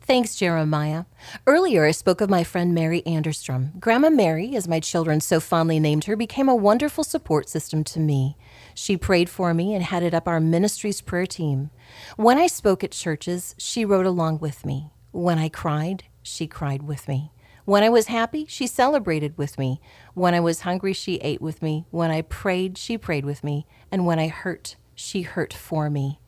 Thanks, 0.00 0.34
Jeremiah. 0.34 1.04
Earlier, 1.46 1.84
I 1.84 1.90
spoke 1.90 2.22
of 2.22 2.30
my 2.30 2.42
friend 2.42 2.74
Mary 2.74 3.02
Anderstrom. 3.02 3.78
Grandma 3.80 4.08
Mary, 4.08 4.56
as 4.56 4.66
my 4.66 4.80
children 4.80 5.20
so 5.20 5.40
fondly 5.40 5.78
named 5.78 6.04
her, 6.04 6.16
became 6.16 6.48
a 6.48 6.56
wonderful 6.56 7.04
support 7.04 7.50
system 7.50 7.84
to 7.84 8.00
me. 8.00 8.38
She 8.74 8.96
prayed 8.96 9.28
for 9.28 9.52
me 9.54 9.74
and 9.74 9.84
headed 9.84 10.14
up 10.14 10.26
our 10.26 10.40
ministry's 10.40 11.00
prayer 11.00 11.26
team. 11.26 11.70
When 12.16 12.38
I 12.38 12.46
spoke 12.46 12.82
at 12.82 12.92
churches, 12.92 13.54
she 13.58 13.84
rode 13.84 14.06
along 14.06 14.38
with 14.38 14.64
me. 14.64 14.90
When 15.10 15.38
I 15.38 15.48
cried, 15.48 16.04
she 16.22 16.46
cried 16.46 16.82
with 16.82 17.08
me. 17.08 17.32
When 17.64 17.84
I 17.84 17.90
was 17.90 18.06
happy, 18.06 18.46
she 18.48 18.66
celebrated 18.66 19.38
with 19.38 19.58
me. 19.58 19.80
When 20.14 20.34
I 20.34 20.40
was 20.40 20.62
hungry, 20.62 20.92
she 20.92 21.16
ate 21.16 21.40
with 21.40 21.62
me. 21.62 21.86
When 21.90 22.10
I 22.10 22.22
prayed, 22.22 22.76
she 22.76 22.98
prayed 22.98 23.24
with 23.24 23.44
me. 23.44 23.66
And 23.90 24.04
when 24.04 24.18
I 24.18 24.28
hurt, 24.28 24.76
she 24.94 25.22
hurt 25.22 25.52
for 25.52 25.88
me. 25.88 26.18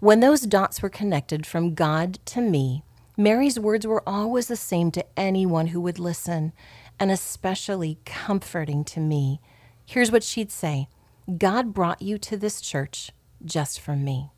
When 0.00 0.20
those 0.20 0.42
dots 0.42 0.82
were 0.82 0.88
connected 0.88 1.46
from 1.46 1.74
God 1.74 2.18
to 2.26 2.40
me, 2.40 2.82
Mary's 3.16 3.58
words 3.58 3.86
were 3.86 4.02
always 4.08 4.48
the 4.48 4.56
same 4.56 4.90
to 4.92 5.04
anyone 5.16 5.68
who 5.68 5.80
would 5.80 5.98
listen, 5.98 6.52
and 6.98 7.10
especially 7.10 7.98
comforting 8.04 8.82
to 8.84 9.00
me. 9.00 9.40
Here's 9.84 10.10
what 10.10 10.24
she'd 10.24 10.50
say 10.50 10.88
God 11.38 11.74
brought 11.74 12.02
you 12.02 12.18
to 12.18 12.36
this 12.36 12.60
church 12.60 13.12
just 13.44 13.80
for 13.80 13.96
me. 13.96 14.30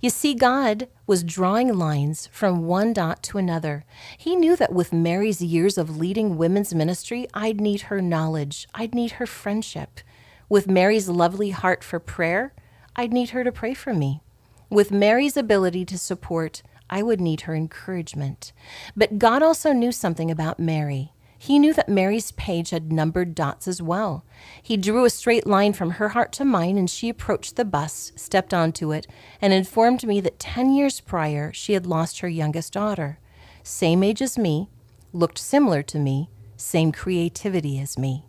You 0.00 0.10
see, 0.10 0.34
God 0.34 0.88
was 1.06 1.24
drawing 1.24 1.76
lines 1.76 2.28
from 2.32 2.64
one 2.66 2.92
dot 2.92 3.22
to 3.24 3.38
another. 3.38 3.84
He 4.16 4.36
knew 4.36 4.54
that 4.56 4.72
with 4.72 4.92
Mary's 4.92 5.42
years 5.42 5.76
of 5.76 5.98
leading 5.98 6.36
women's 6.36 6.74
ministry, 6.74 7.26
I'd 7.34 7.60
need 7.60 7.82
her 7.82 8.00
knowledge, 8.00 8.68
I'd 8.74 8.94
need 8.94 9.12
her 9.12 9.26
friendship. 9.26 10.00
With 10.48 10.68
Mary's 10.68 11.08
lovely 11.08 11.50
heart 11.50 11.82
for 11.82 11.98
prayer, 11.98 12.54
I'd 12.94 13.12
need 13.12 13.30
her 13.30 13.42
to 13.42 13.50
pray 13.50 13.74
for 13.74 13.92
me. 13.92 14.22
With 14.70 14.92
Mary's 14.92 15.36
ability 15.36 15.84
to 15.86 15.98
support, 15.98 16.62
I 16.88 17.02
would 17.02 17.20
need 17.20 17.42
her 17.42 17.54
encouragement. 17.54 18.52
But 18.96 19.18
God 19.18 19.42
also 19.42 19.72
knew 19.72 19.90
something 19.90 20.30
about 20.30 20.60
Mary. 20.60 21.12
He 21.44 21.58
knew 21.58 21.74
that 21.74 21.90
Mary's 21.90 22.32
page 22.32 22.70
had 22.70 22.90
numbered 22.90 23.34
dots 23.34 23.68
as 23.68 23.82
well. 23.82 24.24
He 24.62 24.78
drew 24.78 25.04
a 25.04 25.10
straight 25.10 25.46
line 25.46 25.74
from 25.74 25.90
her 25.90 26.08
heart 26.08 26.32
to 26.32 26.44
mine, 26.46 26.78
and 26.78 26.88
she 26.88 27.10
approached 27.10 27.56
the 27.56 27.66
bus, 27.66 28.12
stepped 28.16 28.54
onto 28.54 28.92
it, 28.92 29.06
and 29.42 29.52
informed 29.52 30.06
me 30.06 30.22
that 30.22 30.38
10 30.38 30.72
years 30.72 31.00
prior 31.00 31.52
she 31.52 31.74
had 31.74 31.84
lost 31.84 32.20
her 32.20 32.28
youngest 32.30 32.72
daughter. 32.72 33.18
Same 33.62 34.02
age 34.02 34.22
as 34.22 34.38
me, 34.38 34.70
looked 35.12 35.36
similar 35.36 35.82
to 35.82 35.98
me, 35.98 36.30
same 36.56 36.92
creativity 36.92 37.78
as 37.78 37.98
me. 37.98 38.24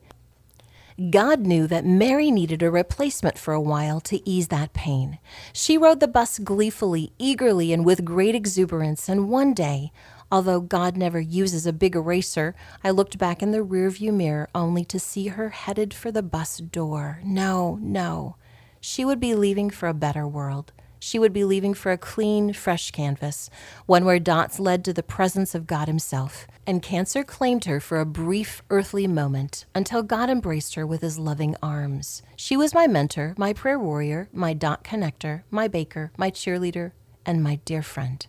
God 1.09 1.41
knew 1.41 1.67
that 1.67 1.85
Mary 1.85 2.31
needed 2.31 2.61
a 2.61 2.69
replacement 2.69 3.37
for 3.37 3.53
a 3.53 3.61
while 3.61 4.01
to 4.01 4.29
ease 4.29 4.49
that 4.49 4.73
pain. 4.73 5.19
She 5.53 5.77
rode 5.77 6.01
the 6.01 6.07
bus 6.09 6.37
gleefully, 6.37 7.13
eagerly, 7.17 7.71
and 7.71 7.85
with 7.85 8.03
great 8.03 8.35
exuberance, 8.35 9.07
and 9.07 9.29
one 9.29 9.53
day, 9.53 9.93
Although 10.35 10.59
God 10.59 10.97
never 10.97 11.21
uses 11.21 11.65
a 11.65 11.71
big 11.71 11.95
eraser, 11.95 12.55
I 12.83 12.89
looked 12.89 13.17
back 13.17 13.41
in 13.41 13.51
the 13.51 13.59
rearview 13.59 14.11
mirror 14.11 14.49
only 14.53 14.83
to 14.83 14.99
see 14.99 15.27
her 15.27 15.47
headed 15.47 15.93
for 15.93 16.11
the 16.11 16.21
bus 16.21 16.57
door. 16.57 17.21
No, 17.23 17.79
no. 17.81 18.35
She 18.81 19.05
would 19.05 19.21
be 19.21 19.33
leaving 19.33 19.69
for 19.69 19.87
a 19.87 19.93
better 19.93 20.27
world. 20.27 20.73
She 20.99 21.19
would 21.19 21.31
be 21.31 21.45
leaving 21.45 21.73
for 21.73 21.93
a 21.93 21.97
clean, 21.97 22.51
fresh 22.51 22.91
canvas, 22.91 23.49
one 23.85 24.03
where 24.03 24.19
dots 24.19 24.59
led 24.59 24.83
to 24.83 24.91
the 24.91 25.03
presence 25.03 25.55
of 25.55 25.67
God 25.67 25.87
Himself. 25.87 26.47
And 26.67 26.81
cancer 26.81 27.23
claimed 27.23 27.63
her 27.63 27.79
for 27.79 28.01
a 28.01 28.05
brief 28.05 28.61
earthly 28.69 29.07
moment 29.07 29.65
until 29.73 30.03
God 30.03 30.29
embraced 30.29 30.75
her 30.75 30.85
with 30.85 30.99
His 30.99 31.17
loving 31.17 31.55
arms. 31.63 32.23
She 32.35 32.57
was 32.57 32.73
my 32.73 32.87
mentor, 32.87 33.35
my 33.37 33.53
prayer 33.53 33.79
warrior, 33.79 34.27
my 34.33 34.53
dot 34.53 34.83
connector, 34.83 35.43
my 35.49 35.69
baker, 35.69 36.11
my 36.17 36.29
cheerleader, 36.29 36.91
and 37.25 37.41
my 37.41 37.61
dear 37.63 37.81
friend. 37.81 38.27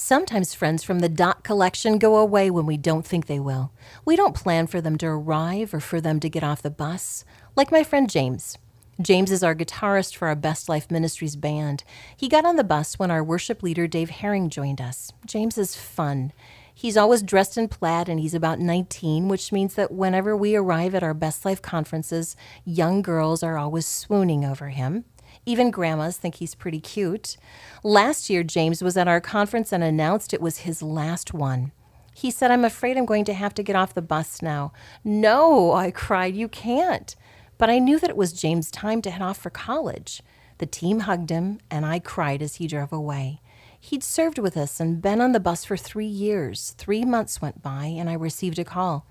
Sometimes 0.00 0.54
friends 0.54 0.84
from 0.84 1.00
the 1.00 1.08
dot 1.08 1.42
collection 1.42 1.98
go 1.98 2.18
away 2.18 2.52
when 2.52 2.66
we 2.66 2.76
don't 2.76 3.04
think 3.04 3.26
they 3.26 3.40
will. 3.40 3.72
We 4.04 4.14
don't 4.14 4.34
plan 4.34 4.68
for 4.68 4.80
them 4.80 4.96
to 4.98 5.06
arrive 5.06 5.74
or 5.74 5.80
for 5.80 6.00
them 6.00 6.20
to 6.20 6.30
get 6.30 6.44
off 6.44 6.62
the 6.62 6.70
bus. 6.70 7.24
Like 7.56 7.72
my 7.72 7.82
friend 7.82 8.08
James. 8.08 8.56
James 9.02 9.32
is 9.32 9.42
our 9.42 9.56
guitarist 9.56 10.14
for 10.14 10.28
our 10.28 10.36
Best 10.36 10.68
Life 10.68 10.88
Ministries 10.88 11.34
band. 11.34 11.82
He 12.16 12.28
got 12.28 12.44
on 12.44 12.54
the 12.54 12.62
bus 12.62 12.96
when 13.00 13.10
our 13.10 13.24
worship 13.24 13.60
leader 13.60 13.88
Dave 13.88 14.10
Herring 14.10 14.50
joined 14.50 14.80
us. 14.80 15.12
James 15.26 15.58
is 15.58 15.74
fun. 15.74 16.32
He's 16.72 16.96
always 16.96 17.20
dressed 17.20 17.58
in 17.58 17.66
plaid 17.66 18.08
and 18.08 18.20
he's 18.20 18.34
about 18.34 18.60
19, 18.60 19.26
which 19.26 19.50
means 19.50 19.74
that 19.74 19.90
whenever 19.90 20.36
we 20.36 20.54
arrive 20.54 20.94
at 20.94 21.02
our 21.02 21.12
Best 21.12 21.44
Life 21.44 21.60
conferences, 21.60 22.36
young 22.64 23.02
girls 23.02 23.42
are 23.42 23.58
always 23.58 23.84
swooning 23.84 24.44
over 24.44 24.68
him. 24.68 25.06
Even 25.46 25.70
grandmas 25.70 26.16
think 26.16 26.36
he's 26.36 26.54
pretty 26.54 26.80
cute. 26.80 27.36
Last 27.82 28.28
year, 28.28 28.42
James 28.42 28.82
was 28.82 28.96
at 28.96 29.08
our 29.08 29.20
conference 29.20 29.72
and 29.72 29.82
announced 29.82 30.34
it 30.34 30.40
was 30.40 30.58
his 30.58 30.82
last 30.82 31.32
one. 31.32 31.72
He 32.14 32.30
said, 32.30 32.50
I'm 32.50 32.64
afraid 32.64 32.96
I'm 32.96 33.06
going 33.06 33.24
to 33.26 33.34
have 33.34 33.54
to 33.54 33.62
get 33.62 33.76
off 33.76 33.94
the 33.94 34.02
bus 34.02 34.42
now. 34.42 34.72
No, 35.04 35.72
I 35.72 35.90
cried, 35.90 36.34
you 36.34 36.48
can't. 36.48 37.14
But 37.58 37.70
I 37.70 37.78
knew 37.78 37.98
that 38.00 38.10
it 38.10 38.16
was 38.16 38.32
James' 38.32 38.70
time 38.70 39.00
to 39.02 39.10
head 39.10 39.22
off 39.22 39.38
for 39.38 39.50
college. 39.50 40.22
The 40.58 40.66
team 40.66 41.00
hugged 41.00 41.30
him, 41.30 41.60
and 41.70 41.86
I 41.86 42.00
cried 42.00 42.42
as 42.42 42.56
he 42.56 42.66
drove 42.66 42.92
away. 42.92 43.40
He'd 43.78 44.02
served 44.02 44.38
with 44.38 44.56
us 44.56 44.80
and 44.80 45.00
been 45.00 45.20
on 45.20 45.30
the 45.30 45.38
bus 45.38 45.64
for 45.64 45.76
three 45.76 46.06
years. 46.06 46.74
Three 46.76 47.04
months 47.04 47.40
went 47.40 47.62
by, 47.62 47.84
and 47.84 48.10
I 48.10 48.14
received 48.14 48.58
a 48.58 48.64
call. 48.64 49.06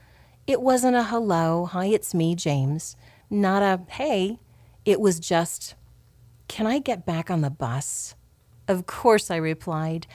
It 0.46 0.62
wasn't 0.62 0.98
a 0.98 1.04
hello, 1.04 1.66
hi, 1.66 1.86
it's 1.86 2.14
me, 2.14 2.36
James. 2.36 2.98
Not 3.30 3.64
a 3.64 3.82
hey. 3.92 4.40
It 4.84 5.00
was 5.00 5.20
just, 5.20 5.76
can 6.48 6.68
I 6.68 6.80
get 6.80 7.06
back 7.06 7.30
on 7.30 7.42
the 7.42 7.50
bus? 7.50 8.16
Of 8.68 8.86
course, 8.86 9.32
I 9.32 9.38
replied. 9.38 10.08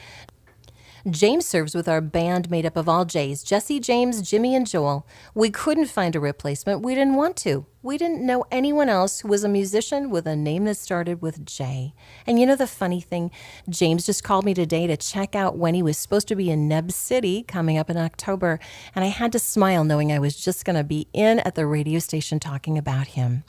James 1.11 1.45
serves 1.45 1.75
with 1.75 1.89
our 1.89 2.01
band 2.01 2.49
made 2.49 2.65
up 2.65 2.77
of 2.77 2.89
all 2.89 3.05
J's 3.05 3.43
Jesse, 3.43 3.81
James, 3.81 4.23
Jimmy, 4.23 4.55
and 4.55 4.65
Joel. 4.69 5.05
We 5.35 5.51
couldn't 5.51 5.87
find 5.87 6.15
a 6.15 6.21
replacement. 6.21 6.83
We 6.83 6.95
didn't 6.95 7.17
want 7.17 7.37
to. 7.39 7.67
We 7.83 7.99
didn't 7.99 8.25
know 8.25 8.45
anyone 8.53 8.89
else 8.89 9.21
who 9.21 9.29
was 9.29 9.43
a 9.43 9.49
musician 9.49 10.11
with 10.11 10.29
a 10.29 10.37
name 10.37 10.65
that 10.67 10.77
started 10.77 11.21
with 11.21 11.45
J. 11.45 11.93
And 12.25 12.39
you 12.39 12.47
know 12.47 12.55
the 12.55 12.69
funny 12.69 13.01
thing? 13.01 13.33
James 13.69 14.07
just 14.07 14.23
called 14.23 14.45
me 14.45 14.55
today 14.55 14.87
to 14.87 14.97
check 14.97 15.35
out 15.35 15.59
when 15.59 15.75
he 15.75 15.83
was 15.83 15.99
supposed 15.99 16.29
to 16.29 16.37
be 16.37 16.51
in 16.51 16.69
Neb 16.69 16.93
City 16.93 17.43
coming 17.43 17.79
up 17.79 17.91
in 17.91 17.97
October. 17.97 18.61
And 18.95 19.05
I 19.05 19.09
had 19.09 19.33
to 19.33 19.41
smile 19.41 19.83
knowing 19.83 20.13
I 20.13 20.21
was 20.21 20.37
just 20.37 20.65
going 20.65 20.77
to 20.77 20.85
be 20.85 21.09
in 21.13 21.41
at 21.41 21.57
the 21.57 21.67
radio 21.67 21.99
station 21.99 22.39
talking 22.39 22.79
about 22.79 23.09
him. 23.09 23.43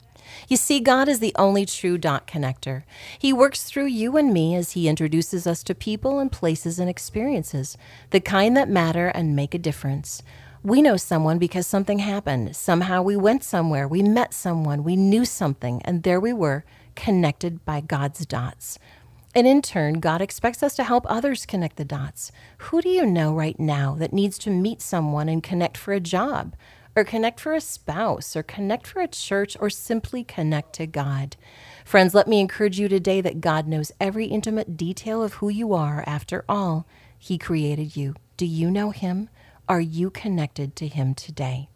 You 0.48 0.56
see, 0.56 0.80
God 0.80 1.08
is 1.08 1.20
the 1.20 1.34
only 1.36 1.66
true 1.66 1.98
dot 1.98 2.26
connector. 2.26 2.84
He 3.18 3.32
works 3.32 3.64
through 3.64 3.86
you 3.86 4.16
and 4.16 4.32
me 4.32 4.54
as 4.54 4.72
He 4.72 4.88
introduces 4.88 5.46
us 5.46 5.62
to 5.64 5.74
people 5.74 6.18
and 6.18 6.30
places 6.30 6.78
and 6.78 6.88
experiences, 6.88 7.76
the 8.10 8.20
kind 8.20 8.56
that 8.56 8.68
matter 8.68 9.08
and 9.08 9.36
make 9.36 9.54
a 9.54 9.58
difference. 9.58 10.22
We 10.62 10.80
know 10.80 10.96
someone 10.96 11.38
because 11.38 11.66
something 11.66 11.98
happened. 11.98 12.56
Somehow 12.56 13.02
we 13.02 13.16
went 13.16 13.44
somewhere, 13.44 13.86
we 13.86 14.02
met 14.02 14.32
someone, 14.32 14.82
we 14.82 14.96
knew 14.96 15.26
something, 15.26 15.82
and 15.84 16.02
there 16.02 16.18
we 16.18 16.32
were, 16.32 16.64
connected 16.94 17.64
by 17.64 17.82
God's 17.82 18.24
dots. 18.24 18.78
And 19.34 19.46
in 19.46 19.62
turn, 19.62 19.94
God 20.00 20.22
expects 20.22 20.62
us 20.62 20.76
to 20.76 20.84
help 20.84 21.04
others 21.08 21.44
connect 21.44 21.76
the 21.76 21.84
dots. 21.84 22.30
Who 22.58 22.80
do 22.80 22.88
you 22.88 23.04
know 23.04 23.34
right 23.34 23.58
now 23.58 23.96
that 23.98 24.12
needs 24.12 24.38
to 24.38 24.50
meet 24.50 24.80
someone 24.80 25.28
and 25.28 25.42
connect 25.42 25.76
for 25.76 25.92
a 25.92 26.00
job? 26.00 26.54
Or 26.96 27.04
connect 27.04 27.40
for 27.40 27.52
a 27.54 27.60
spouse, 27.60 28.36
or 28.36 28.42
connect 28.42 28.86
for 28.86 29.00
a 29.00 29.08
church, 29.08 29.56
or 29.60 29.70
simply 29.70 30.24
connect 30.24 30.72
to 30.74 30.86
God. 30.86 31.36
Friends, 31.84 32.14
let 32.14 32.28
me 32.28 32.40
encourage 32.40 32.78
you 32.78 32.88
today 32.88 33.20
that 33.20 33.40
God 33.40 33.66
knows 33.66 33.92
every 34.00 34.26
intimate 34.26 34.76
detail 34.76 35.22
of 35.22 35.34
who 35.34 35.48
you 35.48 35.74
are. 35.74 36.04
After 36.06 36.44
all, 36.48 36.86
He 37.18 37.38
created 37.38 37.96
you. 37.96 38.14
Do 38.36 38.46
you 38.46 38.70
know 38.70 38.90
Him? 38.90 39.28
Are 39.68 39.80
you 39.80 40.10
connected 40.10 40.76
to 40.76 40.88
Him 40.88 41.14
today? 41.14 41.68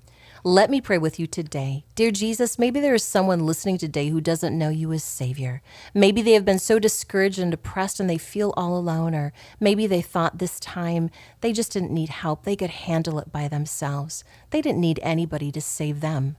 Let 0.45 0.71
me 0.71 0.81
pray 0.81 0.99
with 0.99 1.19
you 1.19 1.27
today. 1.27 1.85
Dear 1.97 2.13
Jesus, 2.13 2.61
maybe 2.61 2.79
there 2.79 2.95
is 2.95 3.03
someone 3.03 3.45
listening 3.45 3.77
today 3.77 4.09
who 4.09 4.21
doesn't 4.21 4.57
know 4.57 4.69
you 4.69 4.93
as 4.93 5.03
Savior. 5.03 5.63
Maybe 5.93 6.23
they 6.23 6.35
have 6.35 6.45
been 6.45 6.61
so 6.61 6.79
discouraged 6.79 7.41
and 7.41 7.51
depressed 7.51 7.99
and 7.99 8.09
they 8.09 8.19
feel 8.19 8.55
all 8.57 8.77
alone, 8.77 9.17
or 9.17 9.33
maybe 9.59 9.89
they 9.89 10.01
thought 10.01 10.39
this 10.39 10.61
time 10.61 11.11
they 11.41 11.53
just 11.53 11.73
didn't 11.73 11.91
need 11.91 12.11
help. 12.11 12.45
They 12.45 12.55
could 12.55 12.71
handle 12.71 13.19
it 13.19 13.33
by 13.33 13.49
themselves. 13.49 14.23
They 14.51 14.61
didn't 14.61 14.81
need 14.81 15.01
anybody 15.03 15.51
to 15.51 15.61
save 15.61 16.01
them. 16.01 16.37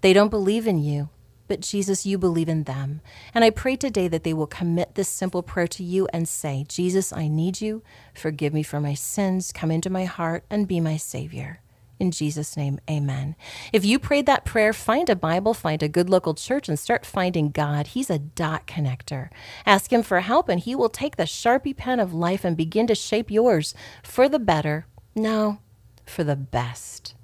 They 0.00 0.12
don't 0.12 0.30
believe 0.30 0.68
in 0.68 0.78
you, 0.78 1.08
but 1.48 1.60
Jesus, 1.60 2.06
you 2.06 2.18
believe 2.18 2.48
in 2.48 2.62
them. 2.64 3.00
And 3.34 3.42
I 3.42 3.50
pray 3.50 3.74
today 3.74 4.06
that 4.06 4.22
they 4.22 4.32
will 4.32 4.46
commit 4.46 4.94
this 4.94 5.08
simple 5.08 5.42
prayer 5.42 5.66
to 5.68 5.82
you 5.82 6.06
and 6.12 6.28
say, 6.28 6.66
Jesus, 6.68 7.12
I 7.12 7.26
need 7.26 7.60
you. 7.60 7.82
Forgive 8.14 8.54
me 8.54 8.62
for 8.62 8.80
my 8.80 8.94
sins. 8.94 9.50
Come 9.50 9.72
into 9.72 9.90
my 9.90 10.04
heart 10.04 10.44
and 10.48 10.68
be 10.68 10.78
my 10.78 10.96
Savior. 10.96 11.60
In 12.00 12.10
Jesus' 12.10 12.56
name, 12.56 12.80
amen. 12.88 13.36
If 13.74 13.84
you 13.84 13.98
prayed 13.98 14.24
that 14.24 14.46
prayer, 14.46 14.72
find 14.72 15.10
a 15.10 15.14
Bible, 15.14 15.52
find 15.52 15.82
a 15.82 15.88
good 15.88 16.08
local 16.08 16.32
church, 16.32 16.66
and 16.66 16.78
start 16.78 17.04
finding 17.04 17.50
God. 17.50 17.88
He's 17.88 18.08
a 18.08 18.18
dot 18.18 18.66
connector. 18.66 19.28
Ask 19.66 19.92
Him 19.92 20.02
for 20.02 20.20
help, 20.20 20.48
and 20.48 20.58
He 20.60 20.74
will 20.74 20.88
take 20.88 21.16
the 21.16 21.24
Sharpie 21.24 21.76
pen 21.76 22.00
of 22.00 22.14
life 22.14 22.42
and 22.42 22.56
begin 22.56 22.86
to 22.86 22.94
shape 22.94 23.30
yours 23.30 23.74
for 24.02 24.30
the 24.30 24.38
better. 24.38 24.86
No, 25.14 25.58
for 26.06 26.24
the 26.24 26.36
best. 26.36 27.14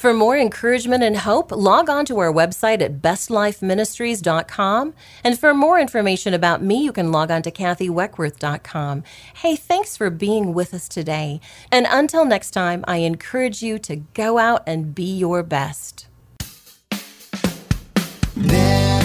For 0.00 0.14
more 0.14 0.38
encouragement 0.38 1.02
and 1.02 1.14
hope, 1.14 1.52
log 1.52 1.90
on 1.90 2.06
to 2.06 2.20
our 2.20 2.32
website 2.32 2.80
at 2.80 3.02
bestlifeministries.com. 3.02 4.94
And 5.22 5.38
for 5.38 5.52
more 5.52 5.78
information 5.78 6.32
about 6.32 6.62
me, 6.62 6.82
you 6.82 6.90
can 6.90 7.12
log 7.12 7.30
on 7.30 7.42
to 7.42 7.50
kathyweckworth.com. 7.50 9.02
Hey, 9.34 9.56
thanks 9.56 9.98
for 9.98 10.08
being 10.08 10.54
with 10.54 10.72
us 10.72 10.88
today. 10.88 11.42
And 11.70 11.86
until 11.86 12.24
next 12.24 12.52
time, 12.52 12.82
I 12.88 12.96
encourage 12.96 13.62
you 13.62 13.78
to 13.80 13.96
go 13.96 14.38
out 14.38 14.62
and 14.66 14.94
be 14.94 15.04
your 15.04 15.42
best. 15.42 16.06
There 18.34 19.02